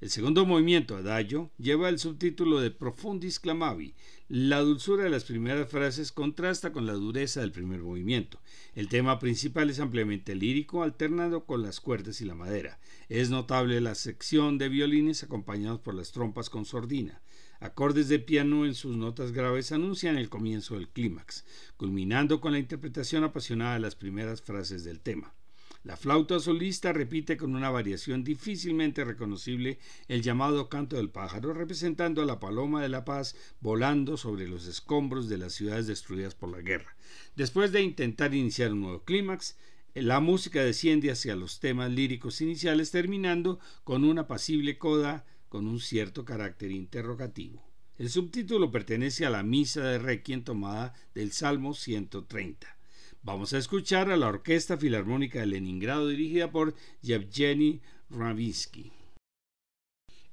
El 0.00 0.08
segundo 0.08 0.46
movimiento, 0.46 0.96
Adagio, 0.96 1.50
lleva 1.58 1.90
el 1.90 1.98
subtítulo 1.98 2.58
de 2.60 2.70
Profundis 2.70 3.38
Clamavi. 3.38 3.94
La 4.28 4.60
dulzura 4.60 5.04
de 5.04 5.10
las 5.10 5.24
primeras 5.24 5.68
frases 5.68 6.10
contrasta 6.10 6.72
con 6.72 6.86
la 6.86 6.94
dureza 6.94 7.42
del 7.42 7.52
primer 7.52 7.80
movimiento. 7.80 8.40
El 8.74 8.88
tema 8.88 9.18
principal 9.18 9.68
es 9.68 9.78
ampliamente 9.78 10.34
lírico, 10.34 10.82
alternado 10.82 11.44
con 11.44 11.62
las 11.62 11.80
cuerdas 11.80 12.22
y 12.22 12.24
la 12.24 12.34
madera. 12.34 12.80
Es 13.10 13.28
notable 13.28 13.78
la 13.82 13.94
sección 13.94 14.56
de 14.56 14.70
violines 14.70 15.22
acompañados 15.22 15.80
por 15.80 15.92
las 15.92 16.12
trompas 16.12 16.48
con 16.48 16.64
sordina. 16.64 17.20
Acordes 17.58 18.08
de 18.08 18.20
piano 18.20 18.64
en 18.64 18.74
sus 18.74 18.96
notas 18.96 19.32
graves 19.32 19.70
anuncian 19.70 20.16
el 20.16 20.30
comienzo 20.30 20.76
del 20.76 20.88
clímax, 20.88 21.44
culminando 21.76 22.40
con 22.40 22.52
la 22.52 22.58
interpretación 22.58 23.22
apasionada 23.22 23.74
de 23.74 23.80
las 23.80 23.96
primeras 23.96 24.40
frases 24.40 24.82
del 24.82 25.00
tema. 25.00 25.34
La 25.82 25.96
flauta 25.96 26.38
solista 26.38 26.92
repite 26.92 27.38
con 27.38 27.56
una 27.56 27.70
variación 27.70 28.22
difícilmente 28.22 29.02
reconocible 29.02 29.78
el 30.08 30.20
llamado 30.20 30.68
canto 30.68 30.96
del 30.96 31.08
pájaro, 31.08 31.54
representando 31.54 32.20
a 32.20 32.26
la 32.26 32.38
paloma 32.38 32.82
de 32.82 32.90
la 32.90 33.06
paz 33.06 33.34
volando 33.60 34.18
sobre 34.18 34.46
los 34.46 34.66
escombros 34.66 35.30
de 35.30 35.38
las 35.38 35.54
ciudades 35.54 35.86
destruidas 35.86 36.34
por 36.34 36.50
la 36.50 36.60
guerra. 36.60 36.96
Después 37.34 37.72
de 37.72 37.80
intentar 37.80 38.34
iniciar 38.34 38.74
un 38.74 38.82
nuevo 38.82 39.04
clímax, 39.04 39.56
la 39.94 40.20
música 40.20 40.62
desciende 40.62 41.10
hacia 41.10 41.34
los 41.34 41.60
temas 41.60 41.90
líricos 41.90 42.42
iniciales, 42.42 42.90
terminando 42.90 43.58
con 43.82 44.04
una 44.04 44.28
pasible 44.28 44.76
coda 44.76 45.24
con 45.48 45.66
un 45.66 45.80
cierto 45.80 46.26
carácter 46.26 46.72
interrogativo. 46.72 47.66
El 47.96 48.10
subtítulo 48.10 48.70
pertenece 48.70 49.24
a 49.24 49.30
la 49.30 49.42
misa 49.42 49.82
de 49.82 49.98
Requiem 49.98 50.44
tomada 50.44 50.92
del 51.14 51.32
Salmo 51.32 51.72
130. 51.72 52.79
Vamos 53.22 53.52
a 53.52 53.58
escuchar 53.58 54.10
a 54.10 54.16
la 54.16 54.28
Orquesta 54.28 54.78
Filarmónica 54.78 55.40
de 55.40 55.46
Leningrado 55.46 56.08
dirigida 56.08 56.50
por 56.50 56.74
Yevgeny 57.02 57.82
Ravinsky. 58.08 58.92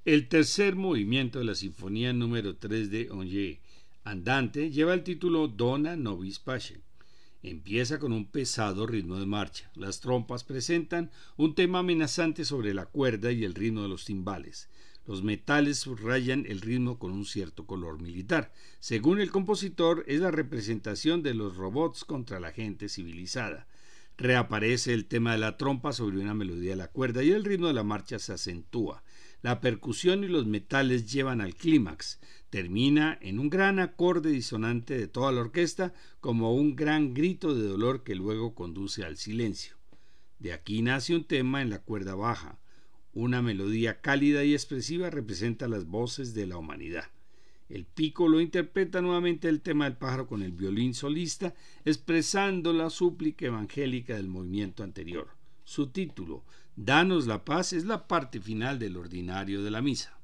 El 0.05 0.29
tercer 0.29 0.77
movimiento 0.77 1.39
de 1.39 1.45
la 1.45 1.55
Sinfonía 1.55 2.13
número 2.13 2.55
3 2.55 2.89
de 2.89 3.11
Onye, 3.11 3.59
Andante, 4.05 4.71
lleva 4.71 4.93
el 4.93 5.03
título 5.03 5.49
Dona 5.49 5.97
Novis 5.97 6.39
Pace. 6.39 6.79
Empieza 7.43 7.99
con 7.99 8.13
un 8.13 8.25
pesado 8.25 8.88
ritmo 8.88 9.19
de 9.19 9.25
marcha. 9.25 9.69
Las 9.75 9.99
trompas 9.99 10.45
presentan 10.45 11.11
un 11.35 11.55
tema 11.55 11.79
amenazante 11.79 12.45
sobre 12.45 12.73
la 12.73 12.85
cuerda 12.85 13.33
y 13.33 13.43
el 13.43 13.53
ritmo 13.53 13.81
de 13.81 13.89
los 13.89 14.05
timbales. 14.05 14.69
Los 15.08 15.24
metales 15.24 15.80
subrayan 15.80 16.45
el 16.47 16.60
ritmo 16.60 16.99
con 16.99 17.14
un 17.14 17.26
cierto 17.26 17.66
color 17.66 18.01
militar. 18.01 18.51
Según 18.82 19.22
el 19.22 19.32
compositor, 19.32 20.03
es 20.05 20.20
la 20.20 20.32
representación 20.32 21.24
de 21.24 21.34
los 21.34 21.55
robots 21.55 22.03
contra 22.03 22.41
la 22.41 22.51
gente 22.51 22.89
civilizada. 22.89 23.68
Reaparece 24.18 24.93
el 24.93 25.05
tema 25.05 25.32
de 25.32 25.38
la 25.38 25.55
trompa 25.55 25.93
sobre 25.93 26.20
una 26.20 26.34
melodía 26.34 26.72
de 26.72 26.76
la 26.76 26.89
cuerda 26.89 27.24
y 27.24 27.32
el 27.32 27.45
ritmo 27.45 27.68
de 27.68 27.74
la 27.74 27.84
marcha 27.84 28.20
se 28.20 28.34
acentúa. 28.34 29.03
La 29.41 29.62
percusión 29.62 30.26
y 30.26 30.28
los 30.28 30.45
metales 30.45 31.10
llevan 31.10 31.39
al 31.39 31.55
clímax. 31.55 32.20
Termina 32.49 33.18
en 33.22 33.39
un 33.39 33.49
gran 33.49 33.80
acorde 33.80 34.30
disonante 34.32 34.97
de 34.97 35.08
toda 35.08 35.32
la 35.32 35.39
orquesta 35.39 35.93
como 36.20 36.53
un 36.53 36.76
gran 36.76 37.14
grito 37.14 37.55
de 37.55 37.66
dolor 37.66 38.03
que 38.03 38.16
luego 38.16 38.55
conduce 38.55 39.05
al 39.05 39.16
silencio. 39.16 39.78
De 40.39 40.51
aquí 40.51 40.82
nace 40.82 41.16
un 41.16 41.24
tema 41.24 41.62
en 41.62 41.70
la 41.70 41.80
cuerda 41.80 42.14
baja. 42.14 42.60
Una 43.20 43.41
melodía 43.41 43.99
cálida 43.99 44.43
y 44.43 44.53
expresiva 44.53 45.09
representa 45.09 45.68
las 45.68 45.88
voces 45.88 46.36
de 46.36 46.45
la 46.45 46.57
humanidad. 46.57 47.05
El 47.68 47.84
pico 47.86 48.28
lo 48.28 48.39
interpreta 48.39 49.01
nuevamente 49.01 49.49
el 49.49 49.61
tema 49.61 49.86
del 49.86 49.97
pájaro 49.97 50.28
con 50.28 50.43
el 50.43 50.51
violín 50.51 50.93
solista, 50.93 51.55
expresando 51.84 52.74
la 52.74 52.91
súplica 52.91 53.47
evangélica 53.47 54.15
del 54.15 54.28
movimiento 54.28 54.84
anterior. 54.84 55.30
Su 55.63 55.88
título, 55.88 56.43
Danos 56.76 57.26
la 57.26 57.43
paz, 57.43 57.74
es 57.74 57.86
la 57.86 58.07
parte 58.07 58.39
final 58.39 58.78
del 58.78 58.95
ordinario 58.95 59.63
de 59.63 59.72
la 59.72 59.82
misa. 59.82 60.16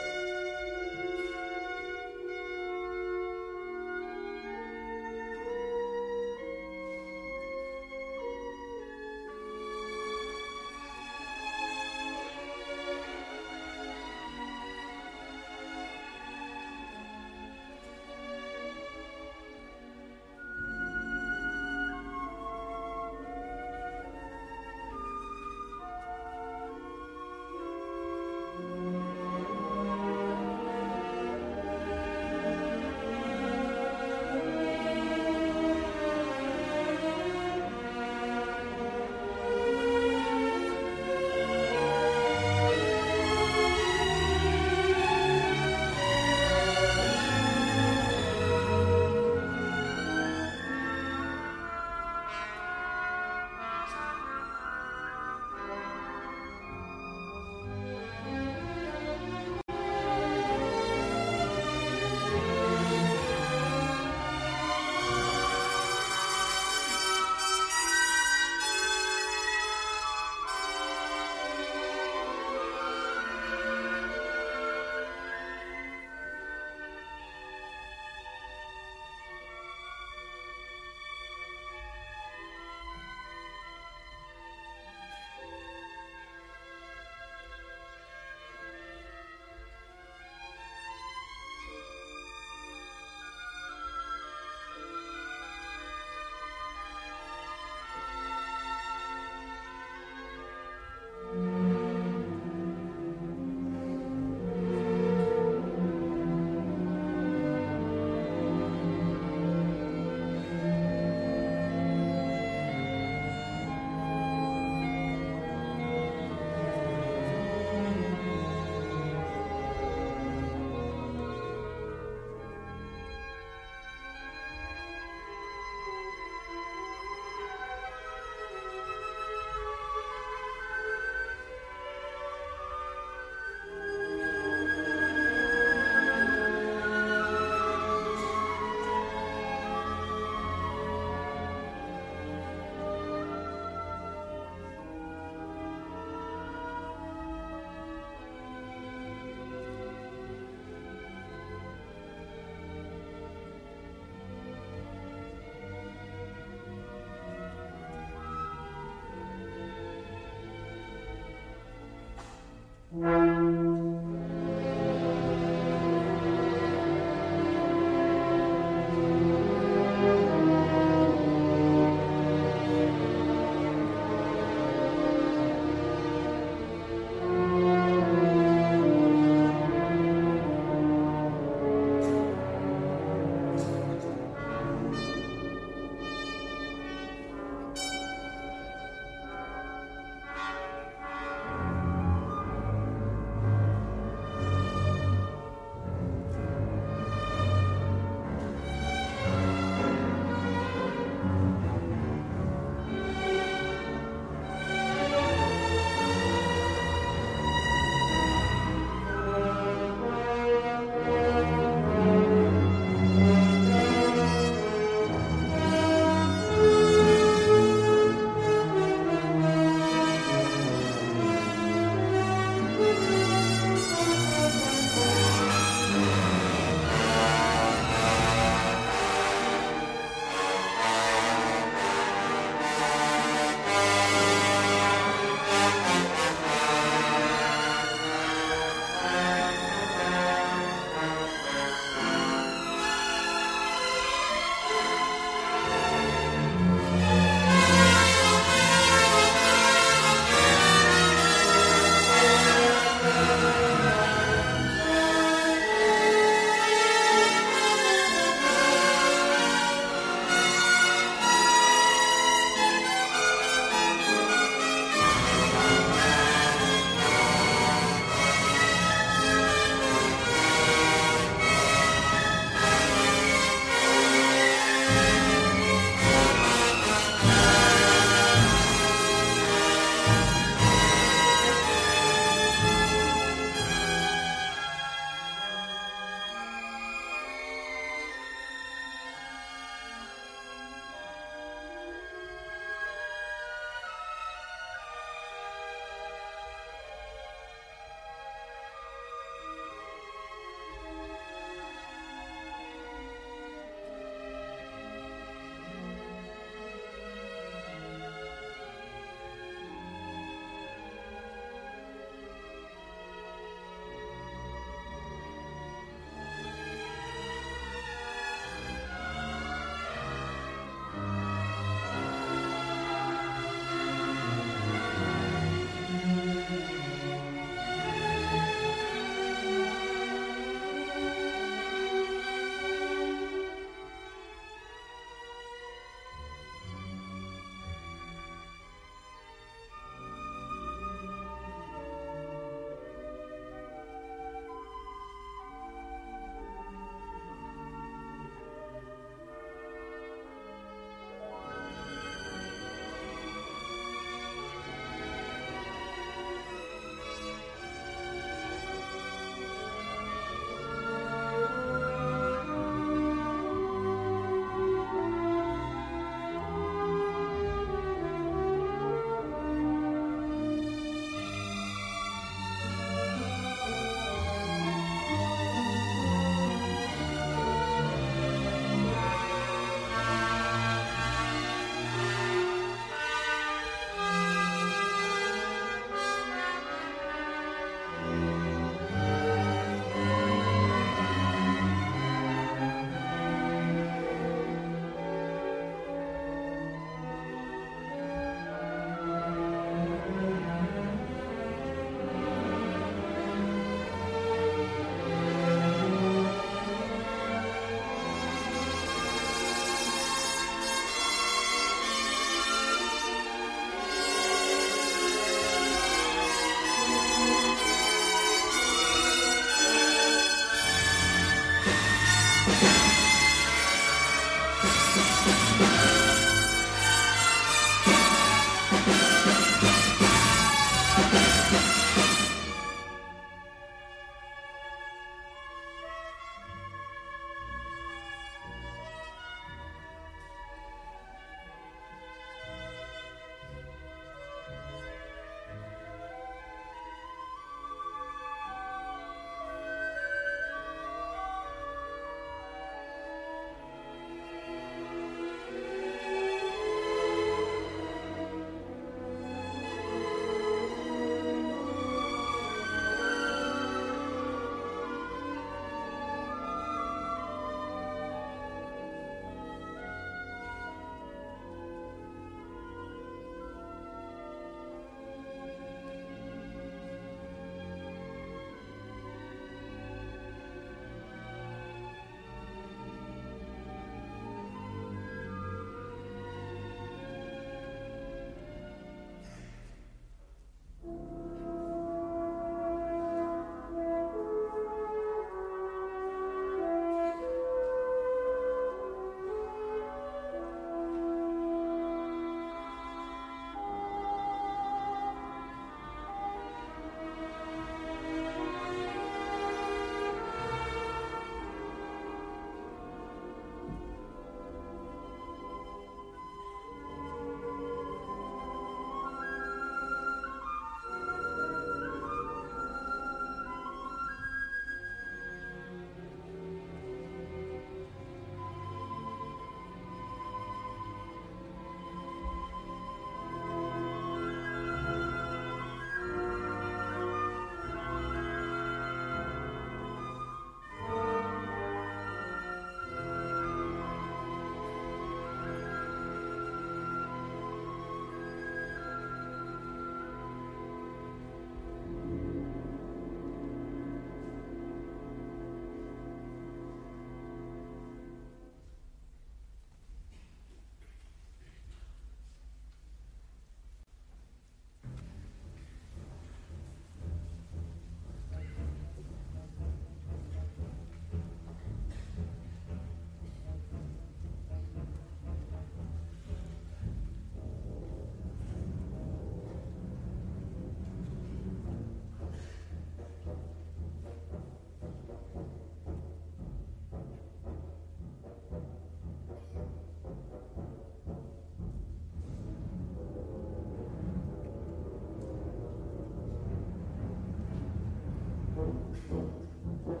Thank 599.86 600.00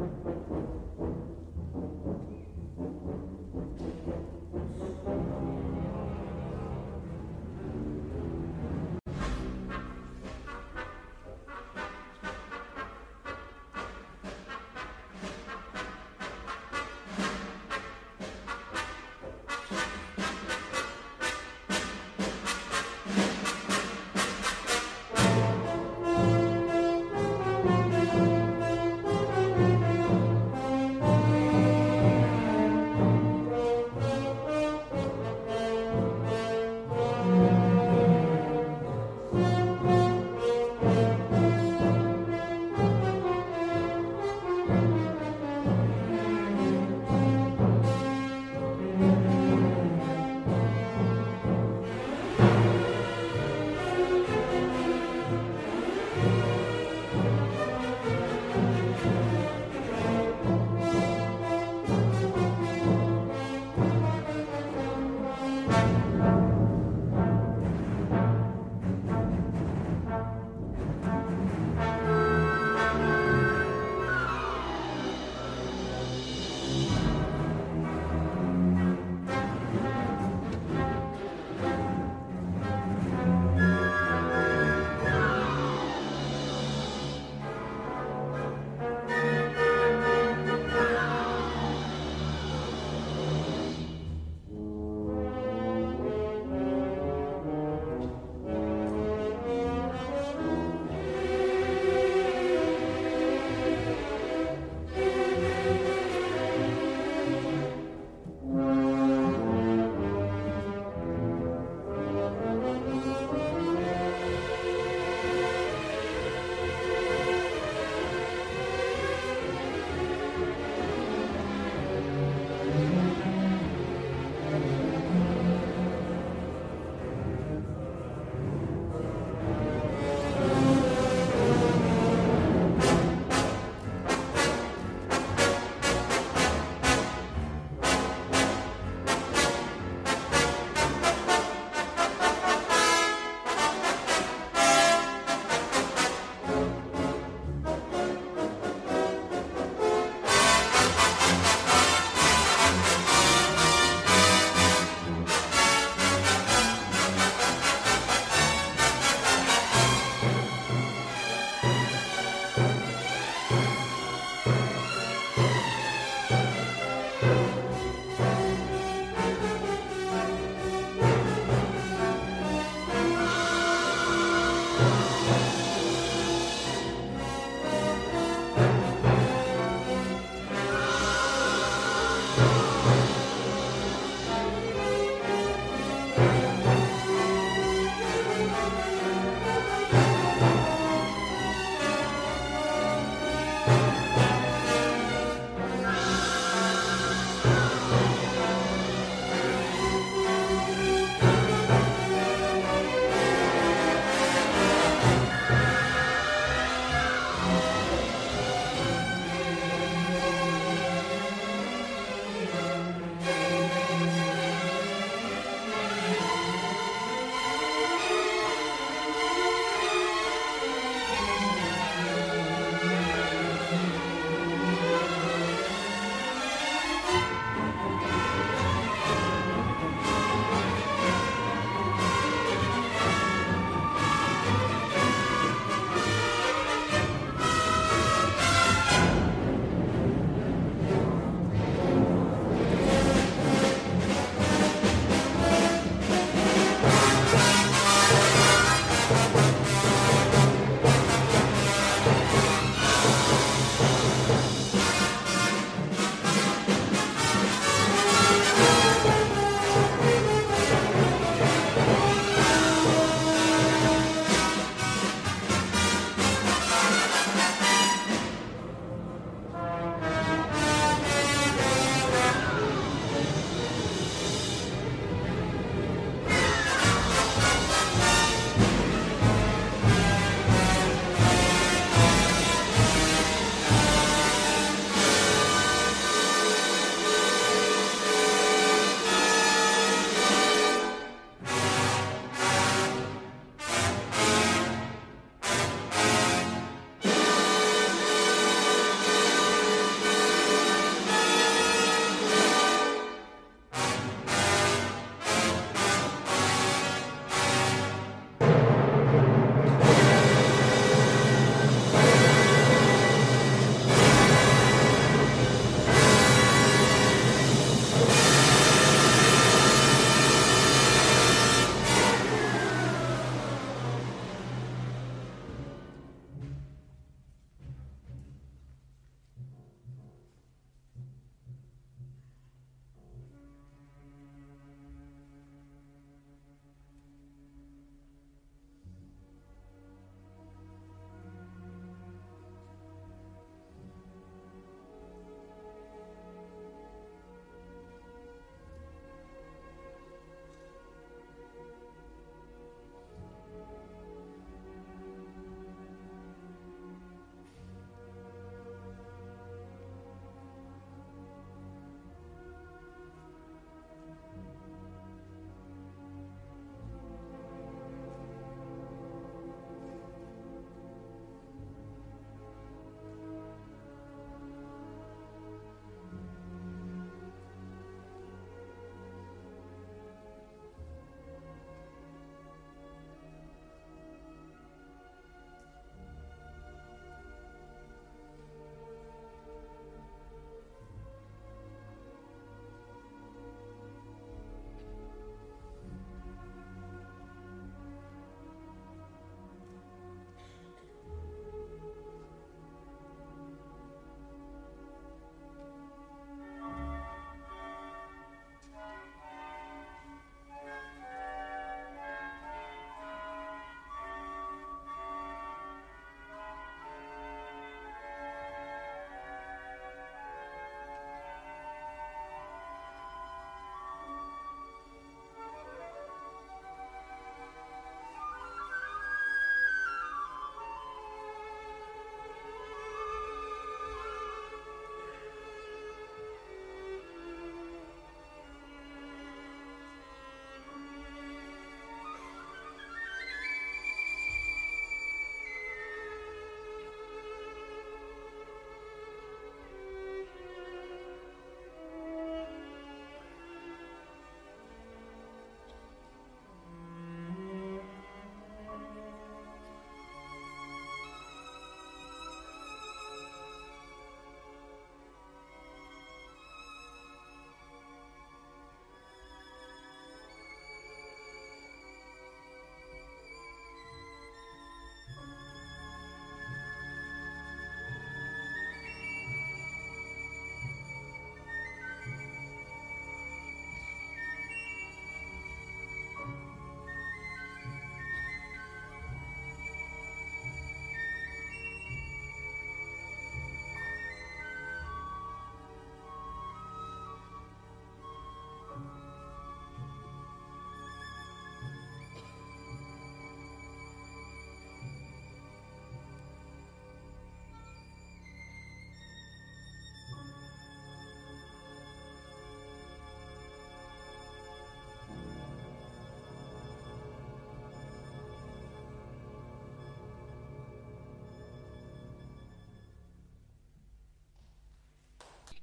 you. 0.00 0.15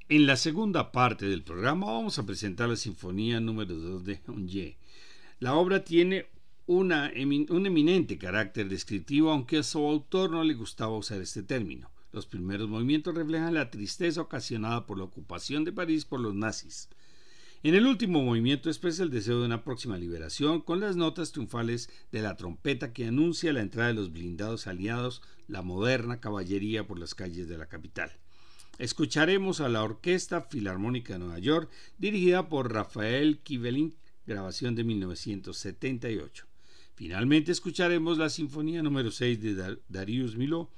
En 0.10 0.28
la 0.28 0.36
segunda 0.36 0.92
parte 0.92 1.26
del 1.28 1.44
programa 1.44 1.86
vamos 1.86 2.20
a 2.20 2.26
presentar 2.26 2.68
la 2.68 2.76
Sinfonía 2.76 3.40
número 3.40 3.74
2 3.74 4.04
de 4.04 4.20
Onye. 4.28 4.78
La 5.40 5.56
obra 5.56 5.86
tiene 5.86 6.26
un 6.68 6.92
eminente 7.66 8.18
carácter 8.18 8.68
descriptivo, 8.68 9.32
aunque 9.32 9.60
a 9.60 9.64
su 9.64 9.80
autor 9.80 10.32
no 10.32 10.44
le 10.44 10.56
gustaba 10.56 10.98
usar 10.98 11.22
este 11.22 11.42
término. 11.42 11.90
Los 12.12 12.26
primeros 12.26 12.68
movimientos 12.68 13.16
reflejan 13.16 13.54
la 13.54 13.72
tristeza 13.72 14.20
ocasionada 14.20 14.86
por 14.86 14.98
la 14.98 15.06
ocupación 15.06 15.64
de 15.64 15.72
París 15.72 16.04
por 16.04 16.20
los 16.20 16.36
nazis. 16.36 16.90
En 17.64 17.74
el 17.74 17.88
último 17.88 18.22
movimiento 18.22 18.70
expresa 18.70 19.04
el 19.04 19.10
deseo 19.10 19.40
de 19.40 19.46
una 19.46 19.64
próxima 19.64 19.98
liberación 19.98 20.60
con 20.60 20.82
las 20.82 20.98
notas 20.98 21.32
triunfales 21.32 21.90
de 22.12 22.22
la 22.22 22.36
trompeta 22.36 22.92
que 22.92 23.08
anuncia 23.08 23.54
la 23.54 23.62
entrada 23.62 23.88
de 23.88 23.94
los 23.94 24.12
blindados 24.12 24.68
aliados, 24.68 25.22
la 25.48 25.62
moderna 25.62 26.20
caballería 26.20 26.86
por 26.86 27.00
las 27.00 27.16
calles 27.16 27.48
de 27.48 27.58
la 27.58 27.68
capital. 27.68 28.12
Escucharemos 28.80 29.62
a 29.62 29.70
la 29.70 29.84
Orquesta 29.84 30.42
Filarmónica 30.42 31.14
de 31.14 31.20
Nueva 31.20 31.38
York, 31.38 31.70
dirigida 32.00 32.50
por 32.50 32.74
Rafael 32.74 33.38
Kivelin, 33.40 33.94
grabación 34.26 34.74
de 34.74 34.84
1978. 34.84 36.48
Finalmente 36.96 37.52
escucharemos 37.52 38.18
la 38.18 38.30
Sinfonía 38.30 38.82
número 38.82 39.12
6 39.12 39.42
de 39.42 39.78
Darius 39.90 40.36
Milhaud, 40.36 40.70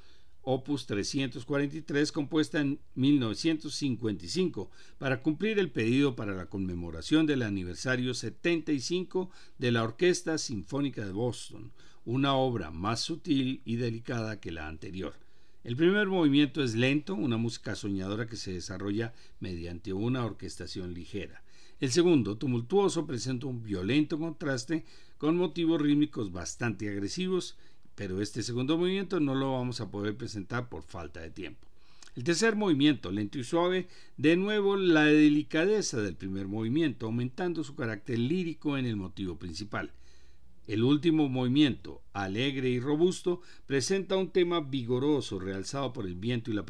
opus 0.41 0.85
343, 0.87 2.11
compuesta 2.11 2.59
en 2.59 2.79
1955, 2.95 4.69
para 4.97 5.21
cumplir 5.21 5.57
el 5.57 5.71
pedido 5.71 6.17
para 6.17 6.35
la 6.35 6.47
conmemoración 6.47 7.25
del 7.25 7.43
aniversario 7.43 8.13
75 8.13 9.31
de 9.57 9.71
la 9.71 9.83
Orquesta 9.83 10.37
Sinfónica 10.37 11.05
de 11.05 11.13
Boston, 11.13 11.71
una 12.03 12.35
obra 12.35 12.71
más 12.71 12.99
sutil 12.99 13.61
y 13.63 13.77
delicada 13.77 14.41
que 14.41 14.51
la 14.51 14.67
anterior. 14.67 15.24
El 15.65 15.75
primer 15.75 16.07
movimiento 16.07 16.63
es 16.63 16.75
lento, 16.75 17.15
una 17.15 17.37
música 17.37 17.73
soñadora 17.73 18.27
que 18.27 18.35
se 18.35 18.53
desarrolla 18.53 19.15
mediante 19.39 19.93
una 19.93 20.23
orquestación 20.23 20.93
ligera. 20.93 21.41
El 21.79 21.91
segundo, 21.91 22.37
tumultuoso, 22.37 23.07
presenta 23.07 23.47
un 23.47 23.63
violento 23.63 24.19
contraste 24.19 24.85
con 25.17 25.35
motivos 25.35 25.81
rítmicos 25.81 26.31
bastante 26.31 26.87
agresivos, 26.87 27.57
pero 27.95 28.21
este 28.21 28.43
segundo 28.43 28.77
movimiento 28.77 29.19
no 29.19 29.33
lo 29.33 29.53
vamos 29.53 29.81
a 29.81 29.89
poder 29.89 30.15
presentar 30.15 30.69
por 30.69 30.83
falta 30.83 31.21
de 31.21 31.31
tiempo. 31.31 31.67
El 32.15 32.23
tercer 32.23 32.55
movimiento, 32.55 33.11
lento 33.11 33.39
y 33.39 33.43
suave, 33.43 33.87
de 34.17 34.37
nuevo 34.37 34.77
la 34.77 35.05
delicadeza 35.05 35.99
del 35.99 36.13
primer 36.13 36.47
movimiento, 36.47 37.07
aumentando 37.07 37.63
su 37.63 37.73
carácter 37.75 38.19
lírico 38.19 38.77
en 38.77 38.85
el 38.85 38.97
motivo 38.97 39.39
principal. 39.39 39.91
El 40.67 40.83
último 40.83 41.29
movimiento, 41.29 42.01
alegre 42.13 42.69
y 42.69 42.79
robusto, 42.79 43.41
presenta 43.67 44.17
un 44.17 44.31
tema 44.31 44.61
vigoroso 44.61 45.39
realzado 45.39 45.93
por 45.93 46.07
el 46.07 46.15
viento 46.15 46.49
y 46.49 46.55
la 46.55 46.65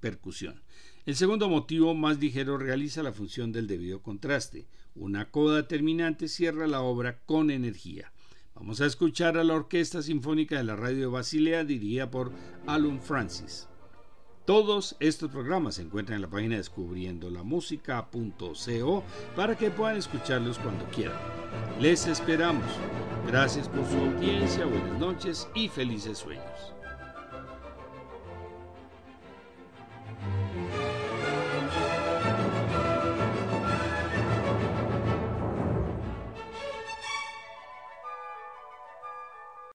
percusión. 0.00 0.62
El 1.04 1.16
segundo 1.16 1.50
motivo, 1.50 1.94
más 1.94 2.18
ligero, 2.18 2.56
realiza 2.56 3.02
la 3.02 3.12
función 3.12 3.52
del 3.52 3.66
debido 3.66 4.00
contraste. 4.00 4.66
Una 4.94 5.30
coda 5.30 5.68
terminante 5.68 6.28
cierra 6.28 6.66
la 6.66 6.80
obra 6.80 7.18
con 7.26 7.50
energía. 7.50 8.12
Vamos 8.54 8.80
a 8.80 8.86
escuchar 8.86 9.36
a 9.36 9.44
la 9.44 9.54
Orquesta 9.54 10.00
Sinfónica 10.00 10.56
de 10.56 10.64
la 10.64 10.76
Radio 10.76 11.00
de 11.00 11.06
Basilea 11.06 11.64
dirigida 11.64 12.10
por 12.10 12.32
Alun 12.66 13.00
Francis. 13.02 13.68
Todos 14.44 14.96
estos 15.00 15.30
programas 15.30 15.76
se 15.76 15.82
encuentran 15.82 16.16
en 16.16 16.22
la 16.22 16.28
página 16.28 16.56
descubriendolamusica.co 16.56 19.04
para 19.34 19.56
que 19.56 19.70
puedan 19.70 19.96
escucharlos 19.96 20.58
cuando 20.58 20.84
quieran. 20.90 21.16
Les 21.80 22.06
esperamos. 22.06 22.66
Gracias 23.26 23.70
por 23.70 23.88
su 23.88 23.96
audiencia, 23.96 24.66
buenas 24.66 25.00
noches 25.00 25.48
y 25.54 25.68
felices 25.68 26.18
sueños. 26.18 26.73